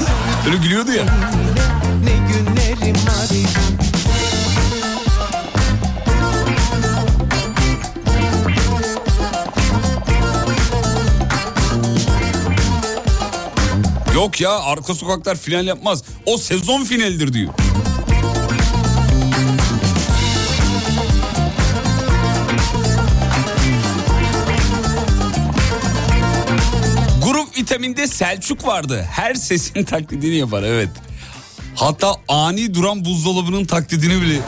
[0.46, 1.04] öyle gülüyordu ya.
[2.04, 3.48] Ne günlerim var idi.
[14.14, 16.02] Yok ya arka sokaklar final yapmaz.
[16.26, 17.52] O sezon finalidir diyor.
[27.60, 29.06] Grup vitaminde Selçuk vardı.
[29.10, 30.88] Her sesin taklidini yapar evet.
[31.74, 34.40] Hatta ani duran buzdolabının taklidini bile...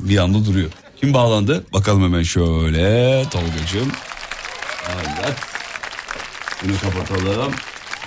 [0.00, 0.70] Bir anda duruyor.
[1.00, 1.64] Kim bağlandı?
[1.72, 3.92] Bakalım hemen şöyle Tolgacığım.
[4.94, 5.36] Evet.
[6.64, 7.52] Bunu kapatalım.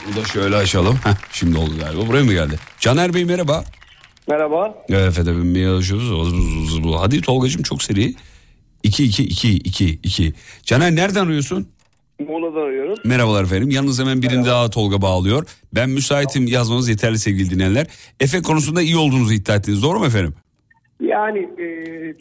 [0.08, 1.00] Bu da şöyle açalım.
[1.04, 2.08] Heh, şimdi oldu galiba.
[2.08, 2.60] Buraya mı geldi?
[2.80, 3.64] Caner Bey merhaba.
[4.28, 4.74] Merhaba.
[4.90, 5.56] Evet efendim.
[5.56, 7.02] bir yazıyoruz.
[7.02, 8.16] Hadi Tolgacığım çok seri.
[8.84, 10.34] 2 2 2 2 2.
[10.64, 11.70] Caner nereden arıyorsun?
[12.20, 12.96] Muğla'dan arıyorum.
[13.06, 13.70] Merhabalar efendim.
[13.72, 15.48] Yalnız hemen birini daha Tolga bağlıyor.
[15.74, 17.88] Ben müsaitim yazmanız yeterli sevgili dinleyenler.
[18.20, 19.84] Efe konusunda iyi olduğunuzu iddia ettiniz.
[19.84, 20.34] Doğru mu efendim?
[21.02, 21.66] Yani e,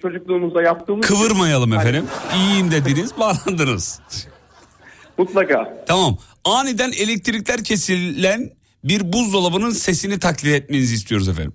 [0.03, 1.07] çocukluğumuzda yaptığımız...
[1.07, 2.05] Kıvırmayalım efendim.
[2.36, 4.01] İyiyim dediniz, bağlandınız.
[5.18, 5.84] Mutlaka.
[5.88, 6.18] Tamam.
[6.44, 8.51] Aniden elektrikler kesilen
[8.84, 11.55] bir buzdolabının sesini taklit etmenizi istiyoruz efendim.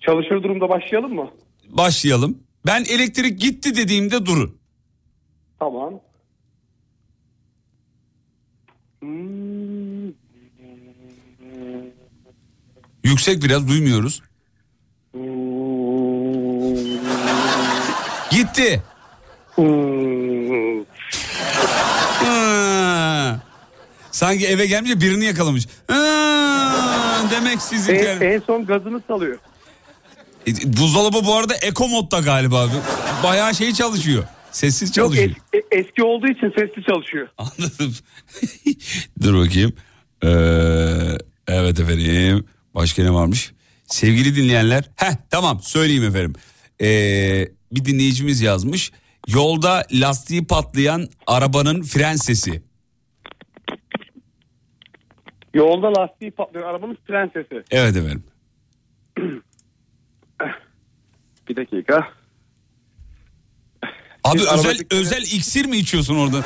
[0.00, 1.30] Çalışır durumda başlayalım mı?
[1.68, 2.38] Başlayalım.
[2.66, 4.56] Ben elektrik gitti dediğimde durun.
[5.58, 6.00] Tamam.
[13.04, 14.22] Yüksek biraz duymuyoruz.
[18.30, 18.82] Gitti.
[24.12, 25.68] Sanki eve gelmiş de birini yakalamış.
[27.30, 27.92] Demek sizi...
[27.92, 29.38] En, en son gazını salıyor.
[30.46, 32.68] E, Buzdolabı bu arada eko modda galiba.
[33.22, 34.24] Bayağı şey çalışıyor.
[34.52, 35.30] Sessiz Yok çalışıyor.
[35.30, 37.28] es- e- eski olduğu için sesli çalışıyor.
[37.38, 37.94] Anladım.
[39.22, 39.72] Dur bakayım.
[40.24, 40.28] Ee,
[41.48, 42.44] evet efendim.
[42.74, 43.52] Başka ne varmış?
[43.86, 44.90] Sevgili dinleyenler.
[44.96, 46.32] Heh tamam söyleyeyim efendim.
[46.80, 48.92] Ee, bir dinleyicimiz yazmış.
[49.28, 52.62] Yolda lastiği patlayan arabanın fren sesi.
[55.54, 56.66] Yolda lastiği patlıyor.
[56.66, 57.62] Arabanın fren sesi.
[57.70, 58.22] Evet efendim.
[61.48, 62.08] Bir dakika.
[64.24, 66.42] Abi Biz özel arabadaki- özel iksir mi içiyorsun orada?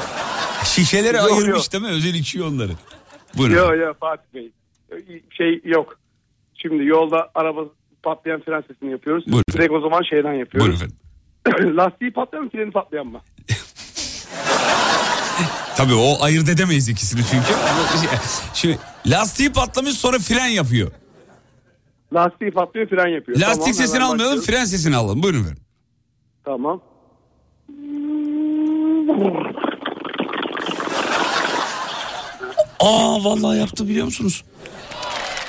[0.64, 1.72] Şişeleri Yok, ayırmış yok.
[1.72, 1.90] değil mi?
[1.90, 2.72] Özel içiyor onları.
[3.36, 3.54] Buyurun.
[3.54, 4.52] Yok yok Fatih Bey.
[5.36, 5.98] Şey yok.
[6.62, 7.60] Şimdi yolda araba
[8.02, 9.24] patlayan fren sesini yapıyoruz.
[9.26, 9.44] Buyurun.
[9.52, 10.80] Direkt o zaman şeyden yapıyoruz.
[10.80, 10.92] Buyurun
[11.46, 11.76] efendim.
[11.76, 13.20] Lastiği patlayan mı freni patlayan mı?
[15.76, 17.46] Tabii o ayırt edemeyiz ikisini çünkü.
[18.54, 20.90] Şimdi lastiği patlamış sonra fren yapıyor.
[22.14, 23.38] Lastiği patlıyor fren yapıyor.
[23.38, 24.46] Lastik Tamam, sesini almayalım başlıyoruz.
[24.46, 25.22] fren sesini alalım.
[25.22, 25.62] Buyurun efendim.
[26.44, 26.80] Tamam.
[32.80, 34.44] Aa vallahi yaptı biliyor musunuz?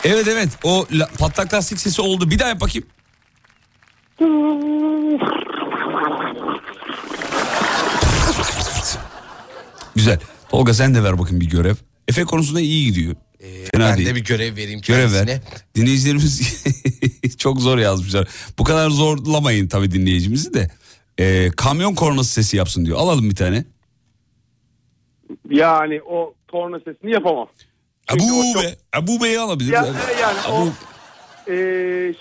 [0.04, 2.30] Evet evet o la- patlak lastik sesi oldu.
[2.30, 2.88] Bir daha yap bakayım.
[9.96, 10.20] Güzel.
[10.50, 11.76] Tolga sen de ver bakayım bir görev.
[12.08, 13.16] Efe konusunda iyi gidiyor.
[13.74, 14.10] Fena ben değil.
[14.10, 15.28] de bir görev vereyim Görev kendisine.
[15.32, 15.42] ver.
[15.76, 16.64] Dinleyicilerimiz
[17.38, 18.28] çok zor yazmışlar.
[18.60, 20.70] Bu kadar zorlamayın tabii dinleyicimizi de.
[21.20, 22.98] Ee, kamyon kornası sesi yapsın diyor.
[23.00, 23.66] Alalım bir tane.
[25.50, 27.48] Yani o torna sesini yapamam.
[28.10, 28.76] Çünkü o Abu çok- be.
[28.94, 29.74] Abu Bey'i alabiliriz.
[29.74, 29.86] Ya,
[30.22, 30.72] yani o Abu-
[31.52, 31.56] e,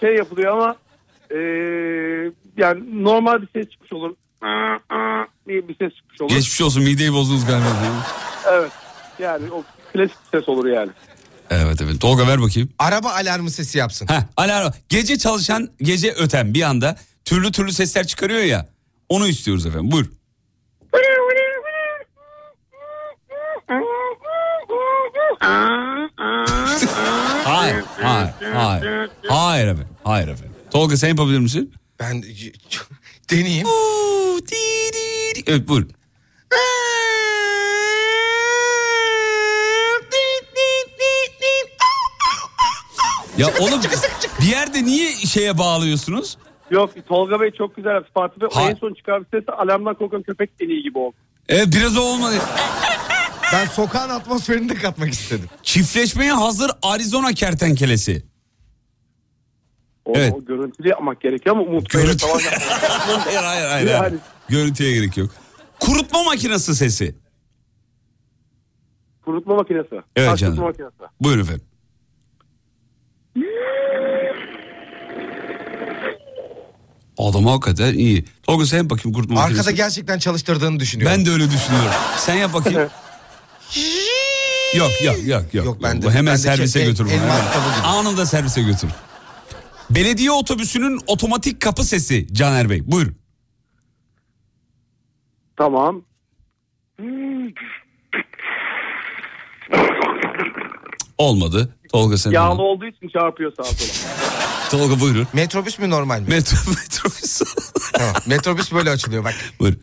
[0.01, 0.77] şey yapılıyor ama
[1.31, 1.39] e,
[2.57, 4.15] yani normal bir ses çıkmış olur.
[5.49, 6.31] diye bir ses çıkmış olur.
[6.31, 7.67] Geçmiş olsun mideyi bozdunuz galiba.
[8.53, 8.73] Evet.
[9.19, 10.91] Yani o klasik ses olur yani.
[11.51, 12.01] Evet evet.
[12.01, 12.69] Tolga ver bakayım.
[12.79, 14.07] Araba alarmı sesi yapsın.
[14.09, 14.73] Heh, alarm.
[14.89, 18.69] Gece çalışan gece öten bir anda türlü türlü sesler çıkarıyor ya.
[19.09, 19.91] Onu istiyoruz efendim.
[19.93, 20.07] Buyur.
[27.45, 29.11] Hayır, hayır, hayır.
[29.29, 30.55] Hayır efendim, hayır efendim.
[30.71, 31.73] Tolga sen yapabilir misin?
[32.01, 32.23] Ben
[33.31, 33.67] deneyeyim.
[35.47, 35.87] Evet buyur.
[43.39, 43.81] Ya oğlum
[44.41, 46.37] bir yerde niye şeye bağlıyorsunuz?
[46.71, 48.11] Yok Tolga Bey çok güzel yaptı.
[48.15, 51.17] Fatih Bey Ha- en son çıkardığı ses alarmdan korkan köpek deliği gibi oldu.
[51.49, 52.35] Evet biraz o olmadı.
[53.53, 55.49] Ben sokağın atmosferini de katmak istedim.
[55.63, 58.23] Çiftleşmeye hazır Arizona kertenkelesi.
[60.05, 60.33] O, Evet.
[60.37, 62.63] o görüntülü yapmak gerekiyor ama Umut Bey'le Görüntü- falan yapmak.
[63.27, 63.87] hayır hayır hayır.
[63.91, 64.15] Yani- hayır.
[64.49, 65.31] Görüntüye gerek yok.
[65.81, 67.15] Kurutma makinesi sesi.
[69.25, 70.01] Kurutma makinesi.
[70.17, 70.57] Evet Taş canım.
[70.57, 71.13] kurutma makinesi.
[71.21, 71.65] Buyurun efendim.
[77.19, 78.25] Adam hakikaten iyi.
[78.43, 79.75] Tolga sen yap bakayım Arkada makinesi.
[79.75, 81.19] gerçekten çalıştırdığını düşünüyorum.
[81.19, 81.91] Ben de öyle düşünüyorum.
[82.19, 82.91] Sen yap bakayım.
[84.77, 85.67] yok yok yok yok.
[85.67, 87.13] Yok, ben de- Bu hemen bendeki servise el- götür bunu.
[87.13, 87.41] hemen.
[87.85, 88.91] Anında servise götür.
[89.91, 92.83] Belediye otobüsünün otomatik kapı sesi Caner Bey.
[92.91, 93.17] Buyurun.
[95.57, 96.03] Tamam.
[101.19, 101.75] Olmadı.
[101.97, 102.31] Tolga sen.
[102.31, 104.09] Yağlı olduğu için çarpıyor sağa sola.
[104.71, 105.27] Tolga buyurun.
[105.33, 106.27] Metrobüs mü normal mi?
[106.29, 107.43] Metro, metrobüs.
[107.93, 108.15] Tamam.
[108.27, 109.35] Metrobüs böyle açılıyor bak.
[109.61, 109.81] Buyurun.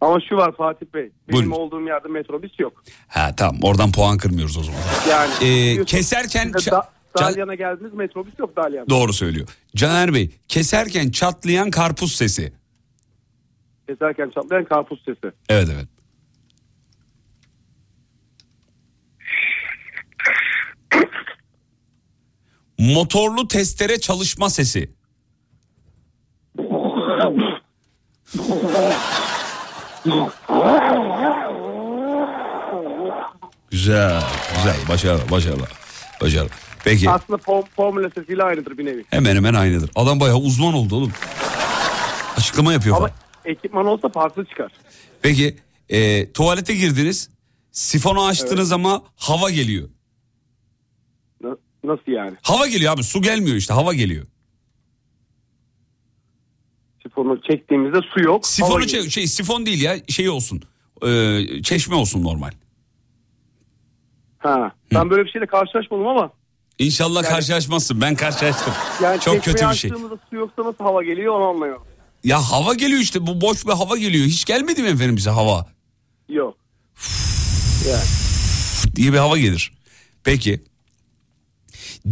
[0.00, 1.02] Ama şu var Fatih Bey.
[1.28, 1.50] Benim Buyurun.
[1.50, 2.82] olduğum yerde metrobüs yok.
[3.08, 4.80] Ha tamam oradan puan kırmıyoruz o zaman.
[5.10, 6.88] Yani Ee, keserken ça- Da-
[7.18, 8.90] Dalyan'a geldiniz metrobüs yok Dalyan'da.
[8.90, 9.48] Doğru söylüyor.
[9.76, 12.52] Caner Bey keserken çatlayan karpuz sesi.
[13.88, 15.32] Keserken çatlayan karpuz sesi.
[15.48, 15.88] Evet evet.
[22.78, 24.90] Motorlu testere çalışma sesi.
[33.70, 34.22] Güzel,
[34.56, 34.76] güzel.
[34.88, 35.66] Başarılı, başarılı.
[36.20, 36.48] Başarılı.
[36.84, 37.10] Peki.
[37.10, 39.04] Aslında pom, formüle sesiyle aynıdır bir nevi.
[39.10, 39.90] Hemen hemen aynıdır.
[39.94, 41.12] Adam bayağı uzman oldu oğlum.
[42.36, 43.18] Açıklama yapıyor Ama falan.
[43.44, 44.72] ekipman olsa farklı çıkar.
[45.22, 45.56] Peki
[45.88, 47.30] e, tuvalete girdiniz.
[47.72, 49.88] Sifonu açtınız ama hava geliyor.
[51.84, 52.36] Na- Nasıl yani?
[52.42, 54.26] Hava geliyor abi su gelmiyor işte hava geliyor.
[57.02, 58.46] Sifonu çektiğimizde su yok.
[58.46, 59.04] Sifonu geliyor.
[59.04, 60.62] çe- şey sifon değil ya şey olsun.
[61.06, 62.50] E, çeşme olsun normal.
[64.38, 64.72] Ha.
[64.94, 66.30] Ben böyle bir şeyle karşılaşmadım ama.
[66.78, 68.00] İnşallah Yani- karşılaşmazsın.
[68.00, 68.72] Ben karşılaştım.
[69.02, 69.90] Yani Çok kötü bir şey.
[69.90, 71.82] su yoksa nasıl hava geliyor onu anlamıyorum.
[72.24, 74.26] Ya hava geliyor işte bu boş bir hava geliyor.
[74.26, 75.66] Hiç gelmedi mi efendim bize hava?
[76.28, 76.56] Yok.
[77.88, 78.04] Yani.
[78.96, 79.72] diye bir hava gelir.
[80.24, 80.64] Peki.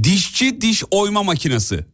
[0.02, 1.86] Dişçi diş oyma makinesi.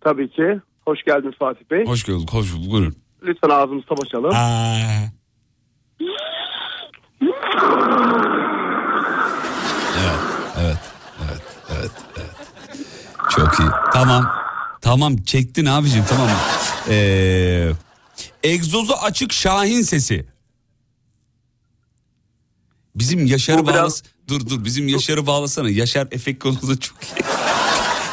[0.00, 0.60] Tabii ki.
[0.84, 1.86] Hoş geldiniz Fatih Bey.
[1.86, 2.26] Hoş geldin.
[2.30, 2.72] Hoş bulduk.
[2.72, 2.96] Buyurun.
[3.22, 4.30] Lütfen ağzımızı savaşalım.
[10.04, 10.18] Evet,
[10.60, 10.78] evet,
[11.28, 12.30] evet, evet, evet.
[13.30, 13.68] Çok iyi.
[13.92, 14.32] Tamam.
[14.80, 16.28] Tamam çektin abicim tamam.
[16.88, 17.70] Ee,
[18.42, 20.26] egzozu açık Şahin sesi.
[22.94, 24.02] Bizim Yaşar'ı Bu biraz- bağlas...
[24.30, 25.70] Dur dur bizim Yaşar'ı bağlasana.
[25.70, 27.24] Yaşar efekt konusunda çok iyi.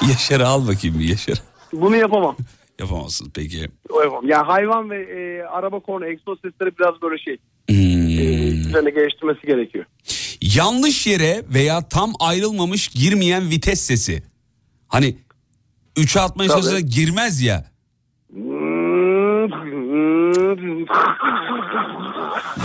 [0.09, 1.41] Yaşar'ı al bakayım bir Yaşar.
[1.73, 2.35] Bunu yapamam.
[2.79, 3.69] Yapamazsın peki.
[3.89, 4.27] Yapamam.
[4.27, 7.37] Yani hayvan ve e, araba korna egzoz sesleri biraz böyle şey.
[7.69, 7.75] Hmm.
[8.19, 9.85] E, üzerine geliştirmesi gerekiyor.
[10.41, 14.23] Yanlış yere veya tam ayrılmamış girmeyen vites sesi.
[14.87, 15.17] Hani
[15.97, 17.65] 3'e atmaya çalışsa girmez ya.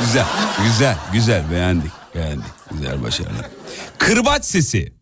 [0.01, 0.27] Güzel,
[0.65, 1.45] güzel, güzel.
[1.53, 2.45] Beğendik, beğendik.
[2.71, 3.51] Güzel, başarılı.
[3.99, 4.93] Kırbaç sesi.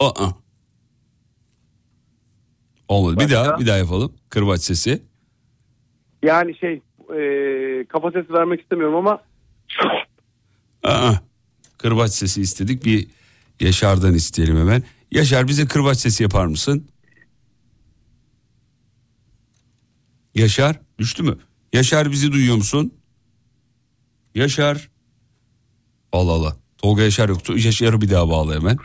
[0.00, 0.30] Aa.
[2.88, 3.24] Olmadı.
[3.24, 4.12] Bir daha, bir daha yapalım.
[4.30, 5.02] Kırbaç sesi.
[6.22, 6.82] Yani şey
[7.16, 9.22] e, kafa sesi vermek istemiyorum ama
[10.82, 11.14] Aa.
[11.78, 12.84] Kırbaç sesi istedik.
[12.84, 13.08] Bir
[13.60, 14.82] Yaşar'dan isteyelim hemen.
[15.10, 16.88] Yaşar bize kırbaç sesi yapar mısın?
[20.34, 21.38] Yaşar düştü mü?
[21.72, 22.92] Yaşar bizi duyuyor musun?
[24.36, 24.88] Yaşar.
[26.12, 26.56] Allah Allah.
[26.78, 27.58] Tolga Yaşar yoktu.
[27.58, 28.78] Yaşar'ı bir daha bağla hemen.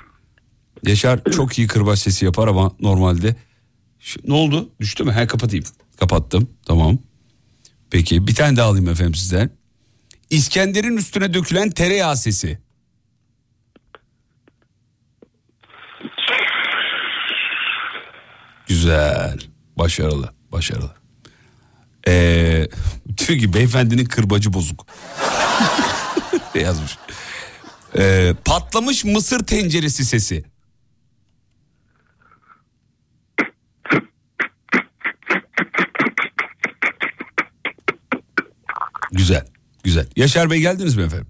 [0.85, 3.35] Yaşar çok iyi kırbaç sesi yapar ama normalde.
[4.27, 4.69] Ne oldu?
[4.79, 5.11] Düştü mü?
[5.11, 5.65] He kapatayım.
[5.99, 6.49] Kapattım.
[6.65, 6.97] Tamam.
[7.89, 9.49] Peki bir tane daha alayım efendim sizden.
[10.29, 12.59] İskender'in üstüne dökülen tereyağı sesi.
[18.67, 19.39] Güzel.
[19.77, 20.33] Başarılı.
[20.51, 21.00] Başarılı.
[22.07, 22.67] Ee,
[23.17, 24.85] diyor ki beyefendinin kırbacı bozuk.
[26.55, 26.97] Yazmış.
[27.97, 30.43] Ee, patlamış mısır tenceresi sesi.
[39.11, 39.45] Güzel.
[39.83, 40.07] Güzel.
[40.15, 41.27] Yaşar Bey geldiniz mi efendim?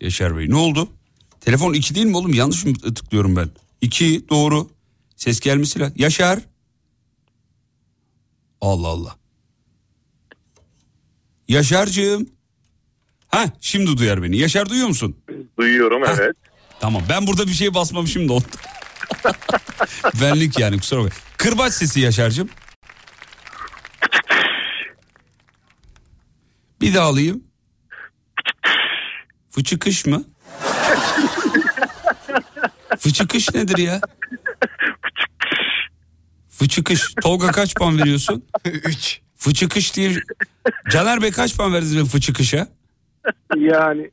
[0.00, 0.88] Yaşar Bey ne oldu?
[1.40, 2.34] Telefon 2 değil mi oğlum?
[2.34, 3.50] Yanlış mı tıklıyorum ben?
[3.80, 4.70] 2 doğru.
[5.16, 5.94] Ses gelmesi lazım.
[5.98, 6.38] Yaşar.
[8.60, 9.16] Allah Allah.
[11.48, 12.28] Yaşar'cığım.
[13.28, 14.36] Ha şimdi duyar beni.
[14.36, 15.16] Yaşar duyuyor musun?
[15.58, 16.36] Duyuyorum evet.
[16.80, 18.44] Tamam ben burada bir şey basmamışım da oldu.
[20.22, 21.18] Benlik yani kusura bakma.
[21.36, 22.48] Kırbaç sesi Yaşar'cığım.
[26.80, 27.44] Bir daha alayım.
[29.50, 30.24] Fıçıkış mı?
[32.98, 34.00] Fıçıkış nedir ya?
[36.58, 37.14] Fıçıkış.
[37.22, 38.44] Tolga kaç puan veriyorsun?
[38.64, 39.20] 3.
[39.36, 40.12] Fıçıkış diye...
[40.90, 42.68] Caner Bey kaç puan verdiniz be fıçıkışa?
[43.56, 44.10] yani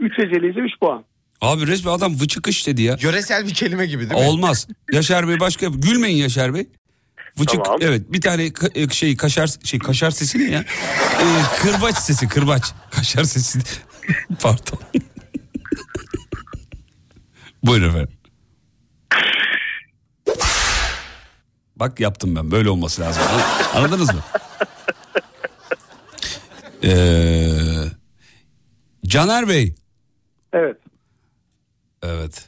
[0.00, 1.04] 3 eceliyse 3 puan.
[1.40, 2.96] Abi resmen adam vıçıkış dedi ya.
[3.00, 4.26] Yöresel bir kelime gibi değil mi?
[4.28, 4.68] Olmaz.
[4.92, 6.66] Yaşar Bey başka gülmeyin Yaşar Bey.
[7.38, 7.78] Vıçık Tamam.
[7.82, 10.64] evet bir tane ka- e, şey kaşar şey kaşar sesi ne ya?
[11.20, 12.62] Ee, kırbaç sesi kırbaç.
[12.90, 13.58] Kaşar sesi.
[14.42, 14.78] Pardon.
[17.62, 18.08] Buyurun efendim.
[21.76, 23.22] Bak yaptım ben böyle olması lazım.
[23.74, 24.20] An- Anladınız mı?
[26.84, 27.84] Ee,
[29.06, 29.74] Caner Bey.
[30.52, 30.76] Evet.
[32.02, 32.44] Evet.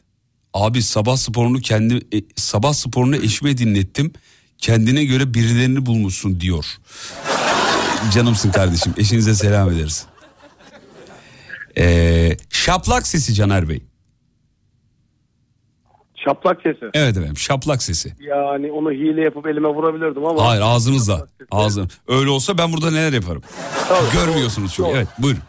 [0.55, 4.13] Abi sabah sporunu kendi e, sabah sporunu eşime dinlettim.
[4.59, 6.65] Kendine göre birilerini bulmuşsun diyor.
[8.15, 8.95] Canımsın kardeşim.
[8.97, 10.07] Eşinize selam ederiz.
[11.79, 13.83] Ee, şaplak sesi Caner Bey.
[16.29, 16.91] Şaplak sesi.
[16.95, 18.15] Evet efendim şaplak sesi.
[18.21, 20.47] Yani onu hile yapıp elime vurabilirdim ama.
[20.49, 21.27] Hayır ağzınızla.
[21.51, 21.91] Ağzın.
[22.09, 23.43] Öyle olsa ben burada neler yaparım.
[23.89, 24.89] Tabii, Görmüyorsunuz çünkü.
[24.89, 24.97] doğru.
[24.97, 25.43] Evet buyurun.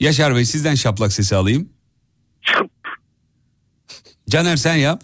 [0.00, 1.68] Yaşar Bey sizden şaplak sesi alayım.
[4.30, 5.02] Caner sen yap.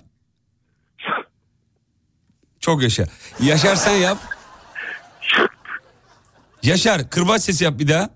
[2.60, 3.04] Çok yaşa.
[3.42, 4.18] Yaşar sen yap.
[6.62, 8.10] Yaşar kırbaç sesi yap bir daha.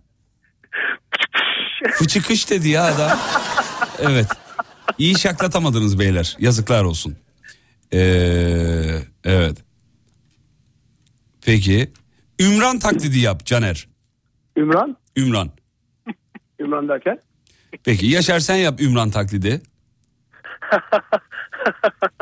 [1.92, 3.18] Fıçıkış dedi ya adam.
[3.98, 4.26] Evet.
[4.98, 6.36] İyi şaklatamadınız beyler.
[6.40, 7.16] Yazıklar olsun.
[7.92, 9.64] Ee, evet.
[11.46, 11.92] Peki.
[12.40, 13.88] Ümran taklidi yap Caner.
[14.56, 14.96] Ümran?
[15.16, 15.50] Ümran.
[16.60, 17.18] Ümran derken?
[17.84, 19.60] Peki Yaşar sen yap Ümran taklidi.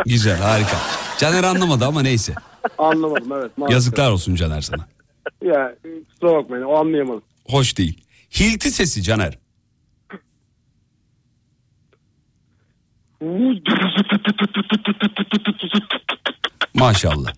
[0.07, 0.77] Güzel harika.
[1.19, 2.35] Caner anlamadı ama neyse.
[2.79, 3.59] Anlamadım evet.
[3.59, 3.75] maalesef.
[3.75, 4.89] Yazıklar olsun Caner sana.
[5.43, 7.23] Ya kusura bakmayın o anlayamadım.
[7.49, 8.05] Hoş değil.
[8.41, 9.39] Hilti sesi Caner.
[16.75, 17.33] Maşallah.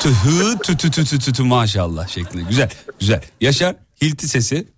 [0.00, 2.42] Tühü tü tü tü tü tü tü maşallah şeklinde.
[2.48, 2.70] Güzel
[3.00, 3.22] güzel.
[3.40, 4.68] Yaşar hilti sesi.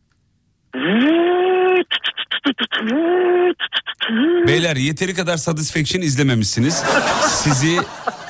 [4.47, 6.83] Beyler yeteri kadar Satisfaction izlememişsiniz.
[7.29, 7.79] Sizi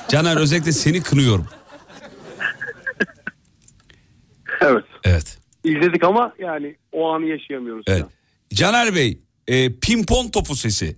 [0.08, 1.46] Caner özellikle seni kınıyorum.
[4.60, 4.84] Evet.
[5.04, 5.38] Evet.
[5.64, 7.84] İzledik ama yani o anı yaşayamıyoruz.
[7.88, 8.06] Evet.
[8.54, 10.96] Caner Bey, e, pimpon topu sesi.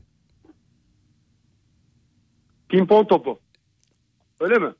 [2.71, 3.39] Pimpon topu.
[4.41, 4.73] Öyle mi?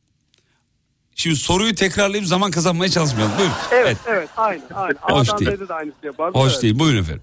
[1.15, 3.39] Şimdi soruyu tekrarlayıp zaman kazanmaya çalışmayalım.
[3.39, 3.55] Buyurun.
[3.73, 4.95] Evet, evet, aynı, aynı.
[5.01, 5.69] Hoş A'dan değil.
[5.69, 6.39] De aynısı yapardı.
[6.39, 6.63] Hoş evet.
[6.63, 6.79] değil.
[6.79, 7.23] Buyurun efendim.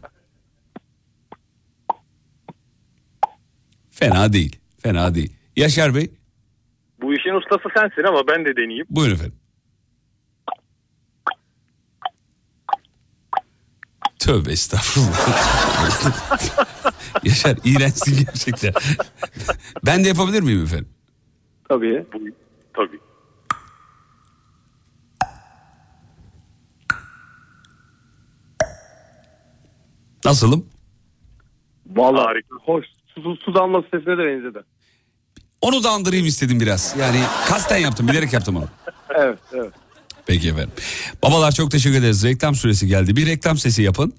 [3.91, 4.59] Fena değil.
[4.83, 5.33] Fena değil.
[5.55, 6.11] Yaşar Bey
[7.01, 8.85] Bu işin ustası sensin ama ben de deneyeyim.
[8.89, 9.39] buyurun efendim.
[14.27, 15.27] Tövbe estağfurullah.
[17.23, 18.73] Yaşar iğrençsin gerçekten.
[19.85, 20.89] ben de yapabilir miyim efendim?
[21.69, 22.05] Tabii.
[22.73, 22.99] Tabii.
[30.25, 30.65] Nasılım?
[31.85, 32.85] Vallahi hoş.
[33.15, 34.63] Su, su damlası sesine de benzedi.
[35.61, 36.95] Onu da andırayım istedim biraz.
[36.99, 38.67] Yani kasten yaptım, bilerek yaptım onu.
[39.09, 39.73] Evet, evet.
[40.27, 40.71] Peki efendim.
[41.23, 42.23] Babalar çok teşekkür ederiz.
[42.23, 43.15] Reklam süresi geldi.
[43.15, 44.13] Bir reklam sesi yapın.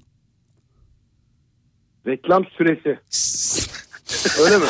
[2.07, 2.99] Reklam süresi.
[4.45, 4.65] Öyle mi?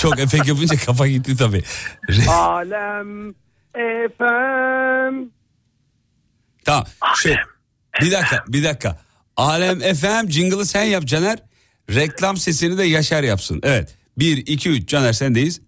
[0.00, 1.62] Çok efekt yapınca kafa gitti tabii.
[2.28, 3.34] Alem
[3.74, 5.30] efem.
[6.64, 6.86] tamam.
[7.22, 7.36] Şey,
[8.00, 9.00] bir dakika, bir dakika.
[9.36, 11.38] Alem FM jingle'ı sen yap Caner.
[11.90, 13.60] Reklam sesini de Yaşar yapsın.
[13.62, 13.94] Evet.
[14.18, 15.60] 1, 2, 3 Caner sendeyiz.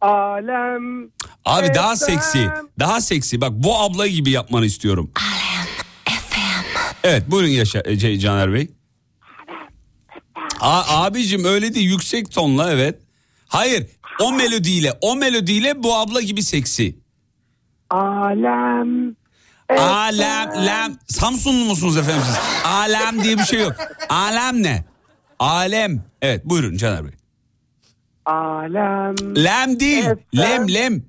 [0.00, 1.10] Alem.
[1.44, 2.04] Abi daha FM.
[2.04, 2.48] seksi.
[2.78, 3.40] Daha seksi.
[3.40, 5.10] Bak bu abla gibi yapmanı istiyorum.
[7.04, 8.70] Evet buyurun Yaşar, e, C- Caner Bey.
[10.60, 12.98] A, abicim öyle değil yüksek tonla evet.
[13.48, 13.86] Hayır
[14.20, 16.98] o melodiyle o melodiyle bu abla gibi seksi.
[17.90, 19.16] Alem.
[19.78, 20.98] Alem, lem.
[21.08, 22.36] Samsunlu musunuz efendim siz?
[22.64, 23.72] Alem diye bir şey yok.
[24.08, 24.84] Alem ne?
[25.38, 26.04] Alem.
[26.22, 27.12] Evet buyurun Caner Bey.
[28.26, 29.36] Alem.
[29.44, 30.04] Lem değil.
[30.36, 31.02] Lem lem.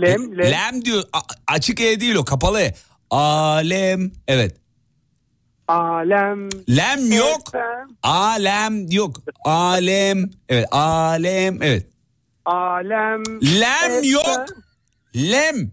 [0.00, 0.52] Lem, lem.
[0.52, 1.02] Lem diyor.
[1.12, 2.74] A- açık E değil o kapalı E.
[3.10, 4.12] Alem.
[4.28, 4.56] Evet.
[5.68, 6.48] Alem.
[6.70, 7.42] Lem yok.
[7.48, 7.88] Efem.
[8.02, 9.16] Alem yok.
[9.44, 10.30] Alem.
[10.48, 10.66] Evet.
[10.70, 11.62] Alem.
[11.62, 11.86] Evet.
[12.44, 13.22] Alem.
[13.42, 14.04] Lem efem.
[14.04, 14.46] yok.
[15.16, 15.70] Lem.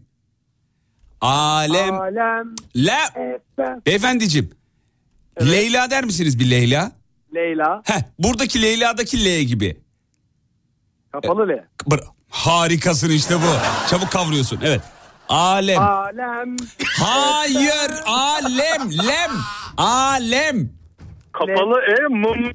[1.22, 1.93] Alem.
[2.01, 2.55] Alem.
[2.76, 3.36] Lem.
[3.57, 3.82] Efem.
[3.86, 4.49] Beyefendiciğim.
[5.41, 6.91] Leyla der misiniz bir Leyla?
[7.36, 7.82] Leyla.
[7.86, 9.82] Heh, buradaki Leyla'daki L gibi.
[11.14, 11.64] Kapalı L.
[11.89, 13.88] Bra- Harikasın işte bu.
[13.89, 14.59] Çabuk kavruyorsun.
[14.64, 14.82] Evet.
[15.30, 15.82] Alem.
[15.82, 16.55] Alem.
[16.99, 17.91] Hayır.
[18.05, 18.91] Alem.
[19.07, 19.32] Lem.
[19.78, 20.70] Alem.
[21.34, 22.51] Kapalı E mum.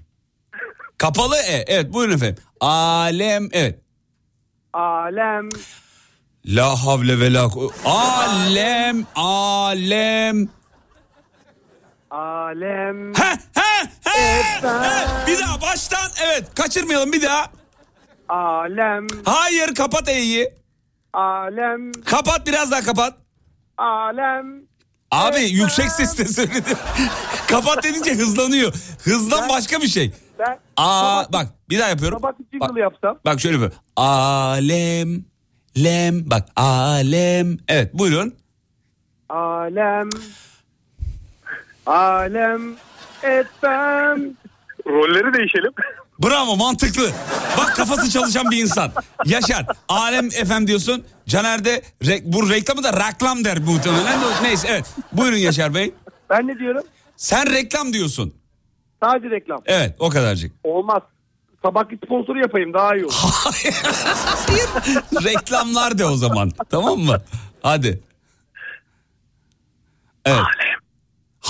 [0.99, 1.65] Kapalı E.
[1.67, 2.45] Evet buyurun efendim.
[2.61, 3.49] Alem.
[3.53, 3.81] Evet.
[4.73, 5.49] Alem.
[6.47, 7.49] La havle ve la
[7.85, 9.07] Alem.
[9.15, 10.49] Alem.
[12.11, 13.15] Alem.
[13.15, 15.27] Heh, heh, heh.
[15.27, 16.11] Bir daha baştan.
[16.25, 16.55] Evet.
[16.55, 17.58] Kaçırmayalım bir daha.
[18.29, 19.07] Alem.
[19.25, 20.51] Hayır kapat E'yi.
[21.13, 21.93] Alem.
[21.93, 23.15] Kapat biraz daha kapat.
[23.79, 24.63] Alem.
[25.11, 26.77] Abi yüksek sesle söyledim.
[27.49, 28.73] kapat dedince hızlanıyor.
[29.05, 30.13] Hızdan başka bir şey.
[30.39, 32.21] Ben Aa bak bir daha yapıyorum.
[32.53, 33.19] bir jingle yapsam.
[33.25, 33.73] Bak şöyle bir.
[33.97, 35.25] Alem.
[35.85, 36.31] Lem.
[36.31, 37.59] Bak alem.
[37.69, 38.35] Evet buyurun.
[39.29, 40.09] Alem.
[41.87, 42.77] Alem.
[43.23, 44.37] Efem.
[44.87, 45.73] Rolleri değişelim.
[46.25, 47.11] Bravo mantıklı.
[47.59, 48.93] Bak kafası çalışan bir insan.
[49.25, 49.67] Yaşar.
[49.89, 51.05] Alem efem diyorsun.
[51.27, 54.19] Caner de re- bu reklamı da reklam der muhtemelen.
[54.43, 54.85] Neyse evet.
[55.13, 55.95] Buyurun Yaşar Bey.
[56.31, 56.83] Ben ne diyorum?
[57.17, 58.35] Sen reklam diyorsun.
[59.03, 59.61] Sadece reklam.
[59.67, 60.53] Evet o kadarcık.
[60.65, 61.03] Olmaz.
[61.63, 63.15] Sabahki sponsoru yapayım daha iyi olur.
[65.25, 66.51] Reklamlar de o zaman.
[66.71, 67.23] Tamam mı?
[67.63, 68.01] Hadi.
[70.25, 70.41] Evet.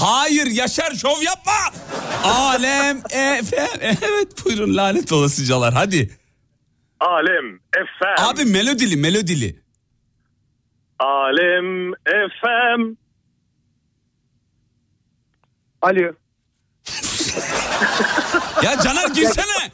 [0.01, 1.53] Hayır Yaşar şov yapma.
[2.25, 3.69] Alem efem.
[3.81, 6.11] Evet buyurun lanet olasıcalar hadi.
[7.01, 8.23] Alem FM.
[8.31, 9.63] Abi melodili melodili.
[10.99, 11.93] Alem
[12.41, 12.97] FM.
[15.83, 16.13] Alo.
[18.65, 19.71] Ya Caner girsene.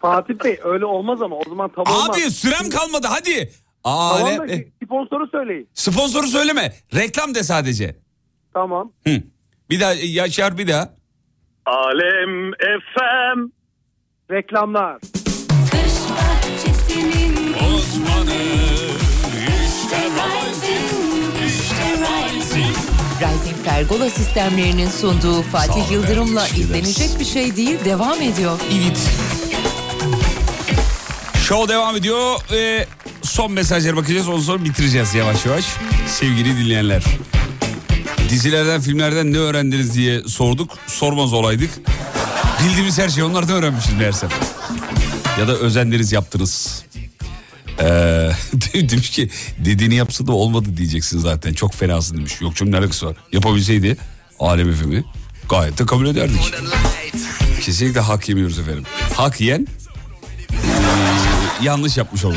[0.00, 2.10] Fatih Bey öyle olmaz ama o zaman tam olmaz.
[2.10, 3.52] Abi sürem kalmadı hadi.
[3.84, 4.48] Tamam Alem.
[4.48, 5.68] da e, sponsoru söyleyin.
[5.74, 6.72] Sponsoru söyleme.
[6.94, 7.96] Reklam de sadece.
[8.54, 8.92] Tamam.
[9.06, 9.22] Hı.
[9.70, 10.94] Bir daha Yaşar bir daha.
[11.66, 12.52] Alem
[12.94, 13.50] FM.
[14.30, 14.98] Reklamlar.
[15.70, 18.34] Kış bahçesinin uzmanı
[19.48, 22.76] İşte Rising, işte Rising
[23.20, 26.60] Rising Pergola sistemlerinin sunduğu Fatih Sağ Yıldırım'la ederiz.
[26.60, 28.60] izlenecek bir şey değil devam ediyor.
[28.72, 29.10] Evet.
[31.48, 32.36] Show devam ediyor.
[32.52, 32.86] Ee,
[33.22, 34.28] son mesajlara bakacağız.
[34.28, 35.64] Ondan sonra bitireceğiz yavaş yavaş.
[36.06, 37.02] Sevgili dinleyenler.
[38.28, 40.70] Dizilerden, filmlerden ne öğrendiniz diye sorduk.
[40.86, 41.70] Sormaz olaydık.
[42.64, 44.26] Bildiğimiz her şeyi onlardan öğrenmişiz meğerse.
[45.40, 46.82] Ya da özendiniz yaptınız.
[47.80, 47.84] Ee,
[48.74, 49.30] demiş ki
[49.64, 51.52] dediğini yapsa da olmadı diyeceksin zaten.
[51.52, 52.40] Çok fenasın demiş.
[52.40, 53.16] Yok canım ne alakası var.
[53.32, 53.96] Yapabilseydi
[54.40, 55.04] alem efemi
[55.48, 56.52] gayet de kabul ederdik.
[57.62, 58.84] Kesinlikle hak yemiyoruz efendim.
[59.16, 59.66] Hak yiyen
[60.50, 60.58] eee,
[61.62, 62.36] yanlış yapmış olur.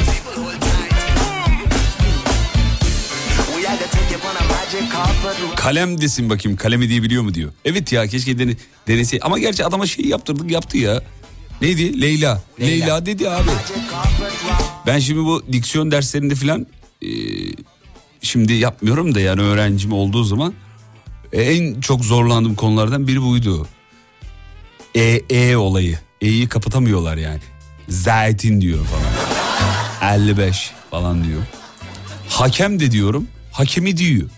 [5.55, 7.51] Kalem desin bakayım kalemi diye biliyor mu diyor.
[7.65, 8.55] Evet ya keşke dene,
[8.87, 9.19] denese.
[9.21, 11.01] Ama gerçi adama şey yaptırdık yaptı ya.
[11.61, 12.01] Neydi?
[12.01, 12.41] Leyla.
[12.59, 13.49] Leyla, dedi abi.
[14.87, 16.67] Ben şimdi bu diksiyon derslerinde falan
[17.01, 17.09] e,
[18.21, 20.53] şimdi yapmıyorum da yani öğrencim olduğu zaman
[21.33, 23.67] e, en çok zorlandığım konulardan biri buydu.
[24.95, 25.99] E, e olayı.
[26.21, 27.41] E'yi kapatamıyorlar yani.
[27.89, 30.19] Zeytin diyor falan.
[30.19, 31.41] 55 falan diyor.
[32.29, 33.27] Hakem de diyorum.
[33.51, 34.29] Hakemi diyor.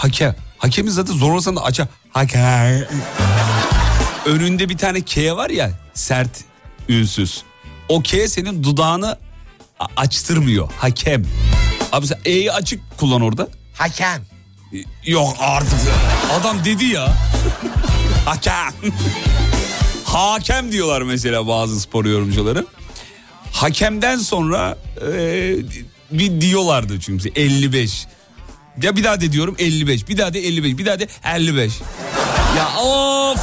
[0.00, 0.34] Hakem.
[0.58, 1.88] Hakemi zaten zorlasan da aça.
[2.10, 2.86] Hakem.
[4.26, 6.30] Önünde bir tane K var ya sert
[6.88, 7.42] ünsüz.
[7.88, 9.18] O K senin dudağını
[9.96, 10.70] açtırmıyor.
[10.78, 11.24] Hakem.
[11.92, 13.48] Abi sen E'yi açık kullan orada.
[13.74, 14.22] Hakem.
[15.04, 15.78] Yok artık.
[16.32, 17.16] Adam dedi ya.
[18.24, 18.72] Hakem.
[20.04, 22.66] Hakem diyorlar mesela bazı spor yorumcuları.
[23.52, 24.78] Hakemden sonra
[25.12, 25.54] e,
[26.10, 28.06] bir diyorlardı çünkü 55.
[28.82, 30.08] Ya bir daha de diyorum 55.
[30.08, 30.78] Bir daha de 55.
[30.78, 31.72] Bir daha de 55.
[32.56, 33.38] Ya of.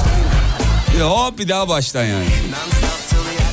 [1.00, 2.26] Ya hop bir daha baştan yani.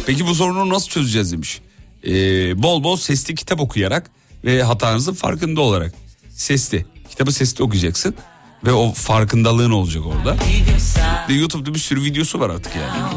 [0.06, 1.60] Peki bu sorunu nasıl çözeceğiz demiş.
[2.06, 4.10] Ee, bol bol sesli kitap okuyarak
[4.44, 5.94] ve hatanızın farkında olarak.
[6.30, 6.86] Sesli.
[7.10, 8.14] Kitabı sesli okuyacaksın.
[8.64, 10.36] Ve o farkındalığın olacak orada.
[11.28, 13.12] Ve YouTube'da bir sürü videosu var artık yani.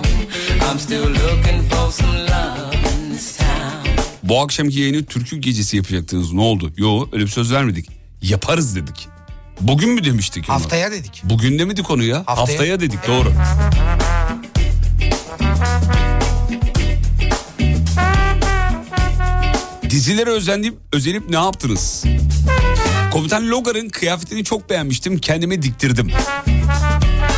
[4.23, 6.33] Bu akşamki yayını türkü gecesi yapacaktınız.
[6.33, 6.71] Ne oldu?
[6.77, 7.96] Yo öyle bir söz vermedik.
[8.21, 9.07] Yaparız dedik.
[9.61, 10.49] Bugün mü demiştik?
[10.49, 10.55] onu?
[10.55, 11.21] Haftaya dedik.
[11.23, 12.17] Bugün demedik onu ya.
[12.17, 12.79] Haftaya, Haftaya.
[12.79, 13.33] dedik doğru.
[19.89, 22.03] Dizilere özenip, özenip ne yaptınız?
[23.11, 25.17] Komutan Logar'ın kıyafetini çok beğenmiştim.
[25.17, 26.11] Kendime diktirdim.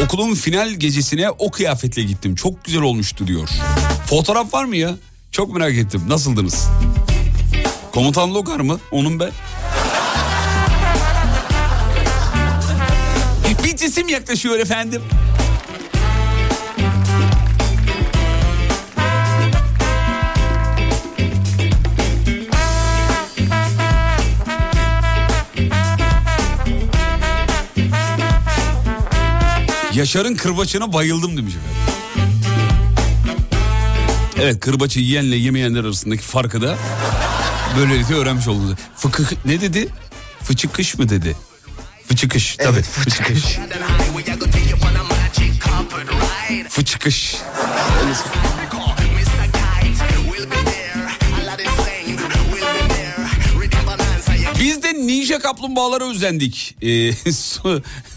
[0.05, 2.35] Okulun final gecesine o kıyafetle gittim.
[2.35, 3.49] Çok güzel olmuştu diyor.
[4.05, 4.95] Fotoğraf var mı ya?
[5.31, 6.01] Çok merak ettim.
[6.07, 6.67] Nasıldınız?
[7.91, 8.79] Komutan Logar mı?
[8.91, 9.29] Onun be.
[13.79, 15.01] Cisim yaklaşıyor efendim.
[29.93, 31.79] Yaşar'ın kırbaçına bayıldım demiş efendim.
[34.41, 36.77] Evet kırbaçı yiyenle yemeyenler arasındaki farkı da
[37.77, 38.79] böylelikle öğrenmiş oldunuz.
[38.95, 39.87] Fıkıh ne dedi?
[40.43, 41.35] Fıçıkış mı dedi?
[42.09, 42.69] Fıçıkış tabii.
[42.73, 43.57] Evet, fıçıkış.
[46.69, 47.35] Fıçıkış.
[54.59, 56.75] Biz de ninja kaplumbağalara özendik.
[56.81, 56.87] Ee,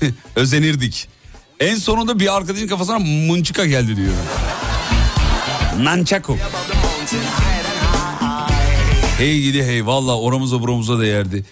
[0.36, 1.08] özenirdik.
[1.60, 4.14] En sonunda bir arkadaşın kafasına mınçıka geldi diyor.
[5.78, 6.36] Nançako.
[9.18, 11.44] Hey gidi hey valla oramıza buramıza değerdi.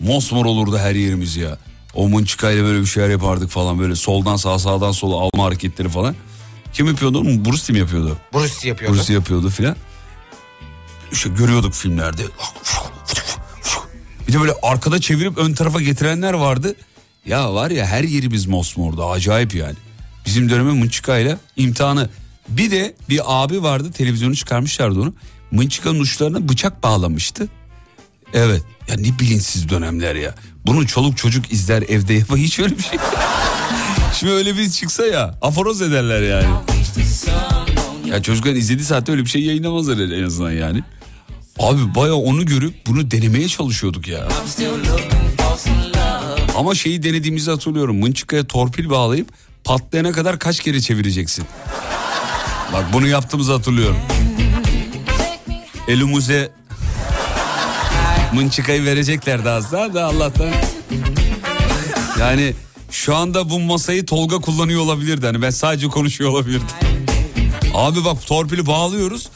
[0.00, 1.58] Mosmor olurdu her yerimiz ya.
[1.96, 6.14] O mınçıkayla böyle bir şeyler yapardık falan böyle soldan sağa sağdan sola alma hareketleri falan.
[6.72, 7.44] Kim yapıyordu onu?
[7.44, 8.16] Bruce mi yapıyordu?
[8.34, 8.96] Bruce Lee yapıyordu.
[8.96, 9.76] Bruce Lee yapıyordu filan.
[11.12, 12.22] İşte görüyorduk filmlerde.
[14.28, 16.74] Bir de böyle arkada çevirip ön tarafa getirenler vardı.
[17.26, 19.76] Ya var ya her yerimiz mosmordu acayip yani.
[20.26, 22.10] Bizim dönemin mınçıkayla imtihanı.
[22.48, 25.14] Bir de bir abi vardı televizyonu çıkarmışlardı onu.
[25.50, 27.48] Mınçıkanın uçlarına bıçak bağlamıştı.
[28.34, 30.34] Evet ya ne bilinçsiz dönemler ya.
[30.66, 32.98] Bunu çoluk çocuk izler evde yapar hiç öyle bir şey.
[34.14, 36.54] Şimdi öyle bir çıksa ya aforoz ederler yani.
[38.06, 40.82] Ya çocukların izlediği saatte öyle bir şey yayınlamazlar en azından yani.
[41.58, 44.28] Abi baya onu görüp bunu denemeye çalışıyorduk ya.
[46.56, 47.98] Ama şeyi denediğimizi hatırlıyorum.
[47.98, 49.28] Mınçıkaya torpil bağlayıp
[49.64, 51.44] patlayana kadar kaç kere çevireceksin.
[52.72, 53.96] Bak bunu yaptığımızı hatırlıyorum.
[55.88, 56.50] Elimize
[58.36, 60.50] mınçıkayı vereceklerdi az daha da Allah'tan.
[62.20, 62.54] Yani
[62.90, 65.26] şu anda bu masayı Tolga kullanıyor olabilirdi.
[65.26, 66.66] Hani ben sadece konuşuyor olabilirdim.
[67.74, 69.28] Abi bak torpili bağlıyoruz.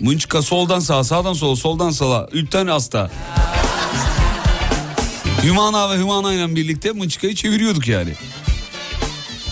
[0.00, 2.28] Mınçıka soldan sağa, sağdan sola, soldan sola.
[2.32, 3.10] Ülten hasta.
[5.42, 8.12] Hümana ve Hümana ile birlikte mınçıkayı çeviriyorduk yani.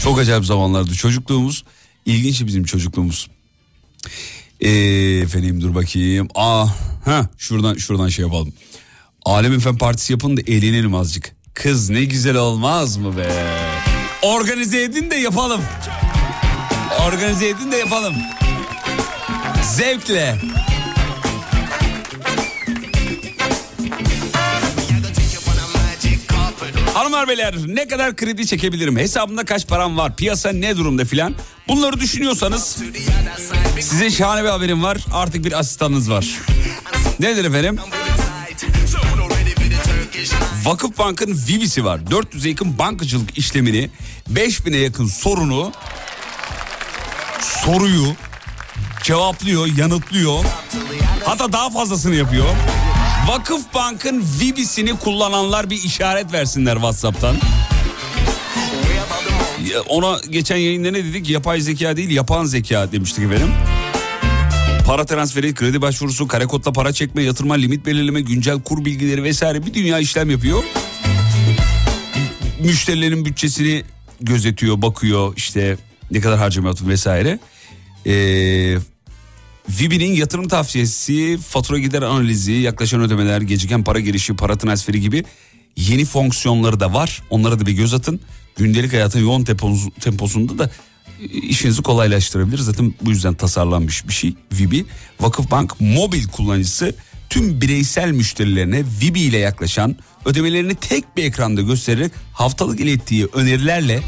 [0.03, 0.95] Çok acayip zamanlardı.
[0.95, 1.65] Çocukluğumuz
[2.07, 3.29] ilginç bizim çocukluğumuz.
[4.61, 4.71] Ee,
[5.23, 6.29] efendim dur bakayım.
[6.35, 6.67] Aa,
[7.05, 8.53] ha şuradan şuradan şey yapalım.
[9.29, 11.33] Alem Efem Partisi yapın da eğlenelim azıcık.
[11.55, 13.29] Kız ne güzel olmaz mı be?
[14.23, 15.61] Organize edin de yapalım.
[17.07, 18.15] Organize edin de yapalım.
[19.77, 20.37] Zevkle.
[26.95, 28.97] Hanımlar beyler ne kadar kredi çekebilirim?
[28.99, 30.17] Hesabımda kaç param var?
[30.17, 31.35] Piyasa ne durumda filan?
[31.69, 32.77] Bunları düşünüyorsanız
[33.81, 34.99] size şahane bir haberim var.
[35.13, 36.29] Artık bir asistanınız var.
[37.21, 37.79] Nedir efendim?
[40.65, 41.99] Vakıfbank'ın Vibisi var.
[41.99, 43.91] 400'e yakın bankacılık işlemini,
[44.33, 45.73] 5000'e yakın sorunu,
[47.41, 48.15] soruyu
[49.03, 50.45] cevaplıyor, yanıtlıyor.
[51.25, 52.47] Hatta daha fazlasını yapıyor.
[53.29, 57.37] Vakıfbank'ın Vibisini kullananlar bir işaret versinler WhatsApp'tan.
[59.89, 61.29] Ona geçen yayında ne dedik?
[61.31, 63.53] Yapay zeka değil, yapan zeka demiştik efendim.
[64.89, 69.67] Para transferi, kredi başvurusu, kare kodla para çekme, yatırma, limit belirleme, güncel kur bilgileri vesaire
[69.67, 70.65] bir dünya işlem yapıyor.
[72.61, 73.83] Müşterilerin bütçesini
[74.21, 75.77] gözetiyor, bakıyor işte
[76.11, 77.39] ne kadar harcama yaptı vesaire.
[78.07, 78.13] Ee,
[79.69, 85.25] Vibi'nin yatırım tavsiyesi, fatura gider analizi, yaklaşan ödemeler, geciken para girişi, para transferi gibi
[85.77, 87.23] yeni fonksiyonları da var.
[87.31, 88.21] Onlara da bir göz atın.
[88.57, 90.71] Gündelik hayatın yoğun tempos- temposunda da
[91.21, 92.59] işinizi kolaylaştırabilir.
[92.59, 94.87] Zaten bu yüzden tasarlanmış bir şey Vibi.
[95.21, 96.95] Vakıfbank mobil kullanıcısı
[97.31, 104.03] tüm bireysel müşterilerine Vibi ile yaklaşan ödemelerini tek bir ekranda göstererek haftalık ilettiği önerilerle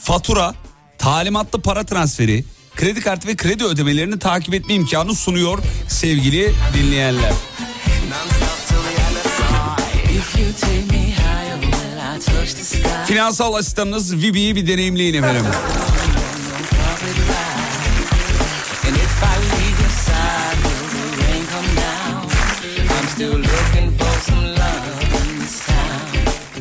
[0.00, 0.54] fatura,
[0.98, 2.44] talimatlı para transferi,
[2.76, 5.58] kredi kartı ve kredi ödemelerini takip etme imkanı sunuyor
[5.88, 7.32] sevgili dinleyenler.
[13.06, 15.44] Finansal asistanınız Vibi'yi bir deneyimleyin efendim.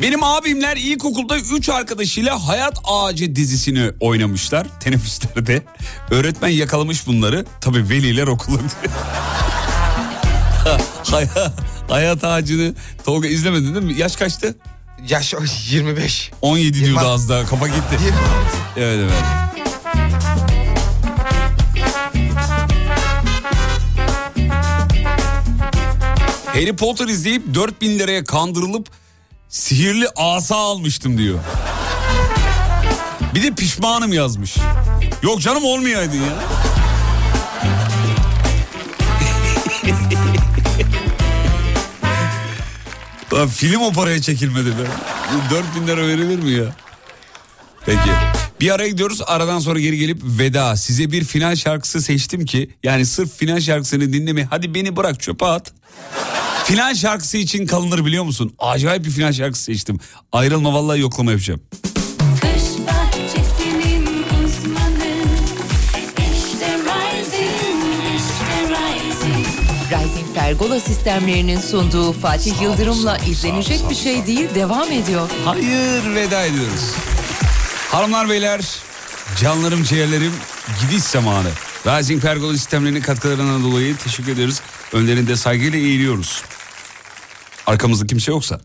[0.01, 5.63] Benim abimler ilkokulda 3 arkadaşıyla Hayat Ağacı dizisini oynamışlar teneffüslerde.
[6.11, 7.45] Öğretmen yakalamış bunları.
[7.61, 8.59] Tabii veliler okulu.
[11.11, 11.53] hayat,
[11.89, 12.73] hayat Ağacı'nı
[13.05, 13.93] Tolga izlemedin değil mi?
[13.93, 14.55] Yaş kaçtı?
[15.09, 15.33] Yaş
[15.71, 16.31] 25.
[16.41, 17.97] 17 diyordu az daha kafa gitti.
[18.77, 19.23] Evet evet.
[26.45, 28.87] Harry Potter izleyip 4000 liraya kandırılıp
[29.49, 31.39] sihirli asa almıştım diyor.
[33.35, 34.57] Bir de pişmanım yazmış.
[35.23, 36.23] Yok canım olmayaydı ya.
[43.33, 44.87] Lan film o paraya çekilmedi be.
[45.51, 46.75] 4000 lira verilir mi ya?
[47.85, 48.09] Peki.
[48.61, 49.21] Bir araya gidiyoruz.
[49.27, 50.75] Aradan sonra geri gelip veda.
[50.75, 54.43] Size bir final şarkısı seçtim ki yani sırf final şarkısını dinleme.
[54.49, 55.73] Hadi beni bırak çöpe at.
[56.67, 58.53] Final şarkısı için kalınır biliyor musun?
[58.59, 59.99] Acayip bir final şarkısı seçtim.
[60.31, 61.61] Ayrılma vallahi yoklama yapacağım.
[70.35, 75.29] Pergola sistemlerinin sunduğu Fatih Yıldırım'la izlenecek bir şey değil devam ediyor.
[75.45, 76.91] Hayır veda ediyoruz.
[77.91, 78.61] Hanımlar beyler,
[79.41, 80.33] canlarım ciğerlerim
[80.81, 81.49] gidiş zamanı.
[81.85, 84.61] Rising Pergola sistemlerinin katkılarından dolayı teşekkür ediyoruz.
[84.93, 86.43] Önlerinde saygıyla eğiliyoruz.
[87.67, 88.61] Arkamızda kimse yoksa.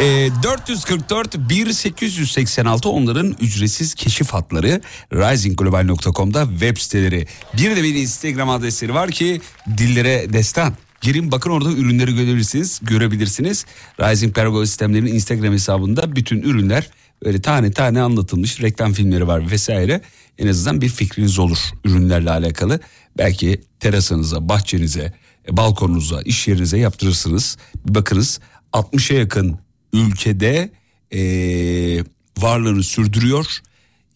[0.00, 4.80] Ee, 444 1886 onların ücretsiz keşif hatları
[5.12, 7.26] risingglobal.com'da web siteleri.
[7.56, 9.40] Bir de bir Instagram adresleri var ki
[9.78, 10.74] dillere destan.
[11.00, 13.66] Girin bakın orada ürünleri görebilirsiniz, görebilirsiniz.
[14.00, 16.90] Rising Pergola sistemlerinin Instagram hesabında bütün ürünler
[17.24, 20.00] böyle tane tane anlatılmış reklam filmleri var vesaire.
[20.38, 22.80] En azından bir fikriniz olur ürünlerle alakalı.
[23.18, 25.12] Belki terasınıza, bahçenize, e,
[25.50, 27.56] balkonunuza, iş yerinize yaptırırsınız.
[27.86, 28.40] Bir bakınız
[28.72, 29.58] 60'a yakın
[29.92, 30.70] ülkede
[31.10, 32.04] eee,
[32.38, 33.46] varlığını sürdürüyor.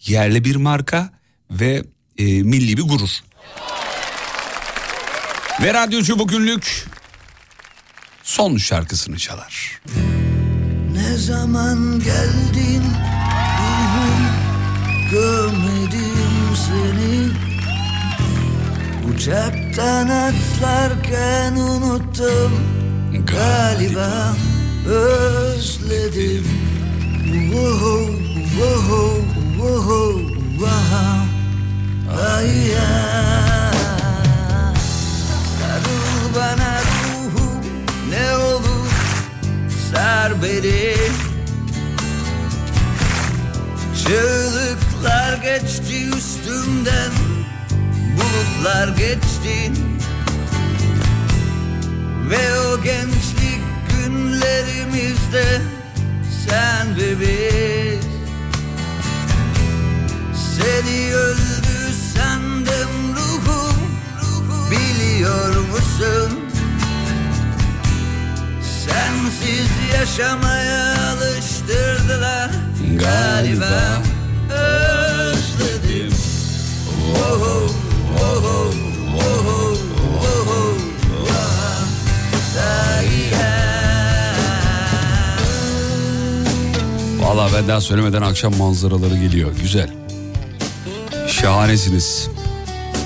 [0.06, 1.10] Yerli bir marka
[1.50, 1.84] ve
[2.18, 3.10] eee, milli bir gurur.
[5.62, 6.86] Ve radyocu bugünlük
[8.22, 9.80] son şarkısını çalar.
[10.92, 12.82] Ne zaman geldin
[13.60, 14.26] ruhum
[15.10, 16.09] görmedim
[19.20, 22.52] Uçaktan atlarken unuttum
[23.26, 24.36] galiba
[24.86, 26.44] özledim
[27.52, 28.06] Wow,
[28.56, 29.22] wow,
[29.58, 30.20] wow,
[30.58, 31.26] wow.
[32.26, 33.72] Ay ya.
[35.58, 37.64] Sarıl bana ruhum
[38.10, 38.90] ne olur
[39.92, 40.94] sar beni
[44.04, 47.29] Çığlıklar geçti üstümden
[48.16, 49.72] Bulutlar geçti.
[52.30, 53.60] Ve o gençlik
[53.90, 55.60] günlerimizde
[56.48, 58.06] Sen ve biz.
[60.56, 63.76] Seni öldü sandım ruhum
[64.70, 66.40] Biliyor musun?
[68.62, 72.50] Sensiz yaşamaya alıştırdılar
[72.98, 74.02] Galiba.
[74.50, 76.12] Özledim.
[77.16, 77.70] Oh, oh,
[87.20, 89.50] Valla ben daha söylemeden akşam manzaraları geliyor.
[89.62, 89.90] Güzel.
[91.28, 92.28] Şahanesiniz.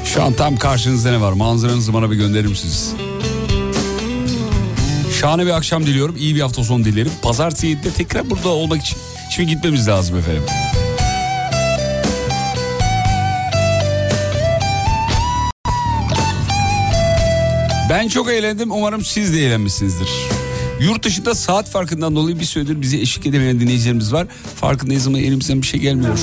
[0.04, 1.32] Şu an tam karşınızda ne var?
[1.32, 2.94] Manzaranızı bana bir gönderir misiniz?
[5.20, 6.16] Şahane bir akşam diliyorum.
[6.18, 7.12] İyi bir hafta sonu dilerim.
[7.22, 8.98] Pazartesi de tekrar burada olmak için.
[9.30, 10.42] Şimdi gitmemiz lazım efendim.
[17.90, 18.70] Ben çok eğlendim.
[18.70, 20.08] Umarım siz de eğlenmişsinizdir.
[20.80, 24.26] Yurt dışında saat farkından dolayı bir süredir bize eşlik edemeyen dinleyicilerimiz var.
[24.60, 26.18] Farkındayız ama elimizden bir şey gelmiyor.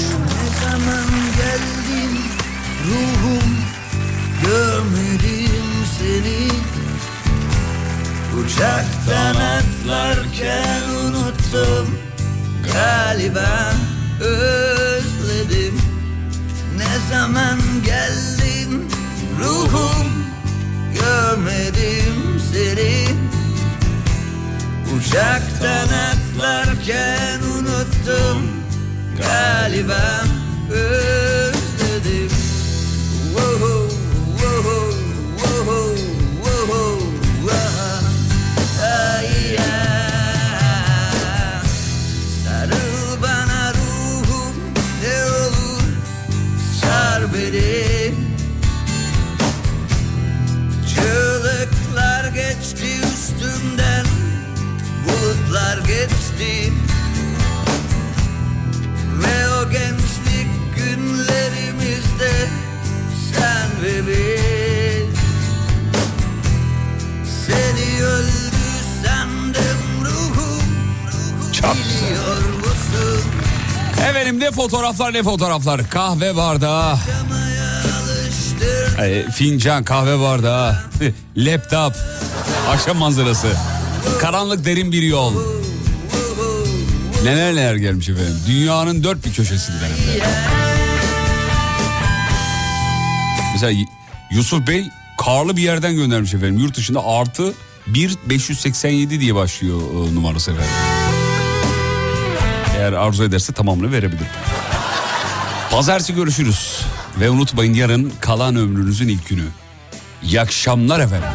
[1.37, 2.17] geldin
[2.87, 3.61] ruhum
[8.45, 11.95] Uçaktan atlarken unuttum
[12.73, 13.73] galiba
[14.19, 15.81] özledim
[16.77, 18.89] Ne zaman geldin
[19.39, 20.10] ruhum
[21.01, 23.05] görmedim seni.
[24.97, 28.51] Uçaktan atlarken unuttum.
[29.17, 30.25] Galiba
[30.71, 31.30] özledim
[56.41, 56.73] geçti
[59.23, 62.49] ve o gençlik günlerimizde
[63.33, 65.21] sen ve biz
[67.47, 68.31] Seni öldü
[69.05, 70.63] sandım ruhum,
[71.07, 73.31] ruhum Çok biliyor musun?
[74.09, 75.89] Efendim ne fotoğraflar ne fotoğraflar.
[75.89, 76.97] Kahve bardağı.
[78.99, 80.75] Ay, fincan kahve bardağı.
[81.37, 81.93] Laptop.
[82.69, 83.47] Akşam manzarası.
[84.21, 85.33] Karanlık derin bir yol.
[87.23, 88.39] Neler neler gelmiş efendim.
[88.47, 90.25] Dünyanın dört bir köşesinden hem de.
[93.53, 93.79] Mesela
[94.31, 94.89] Yusuf Bey
[95.25, 96.57] karlı bir yerden göndermiş efendim.
[96.57, 97.53] Yurt dışında artı
[97.87, 100.71] 1 587 diye başlıyor e, numarası efendim.
[102.77, 104.27] Eğer arzu ederse tamamını verebilirim.
[105.71, 106.81] Pazartesi görüşürüz.
[107.19, 109.45] Ve unutmayın yarın kalan ömrünüzün ilk günü.
[110.23, 111.29] İyi akşamlar efendim.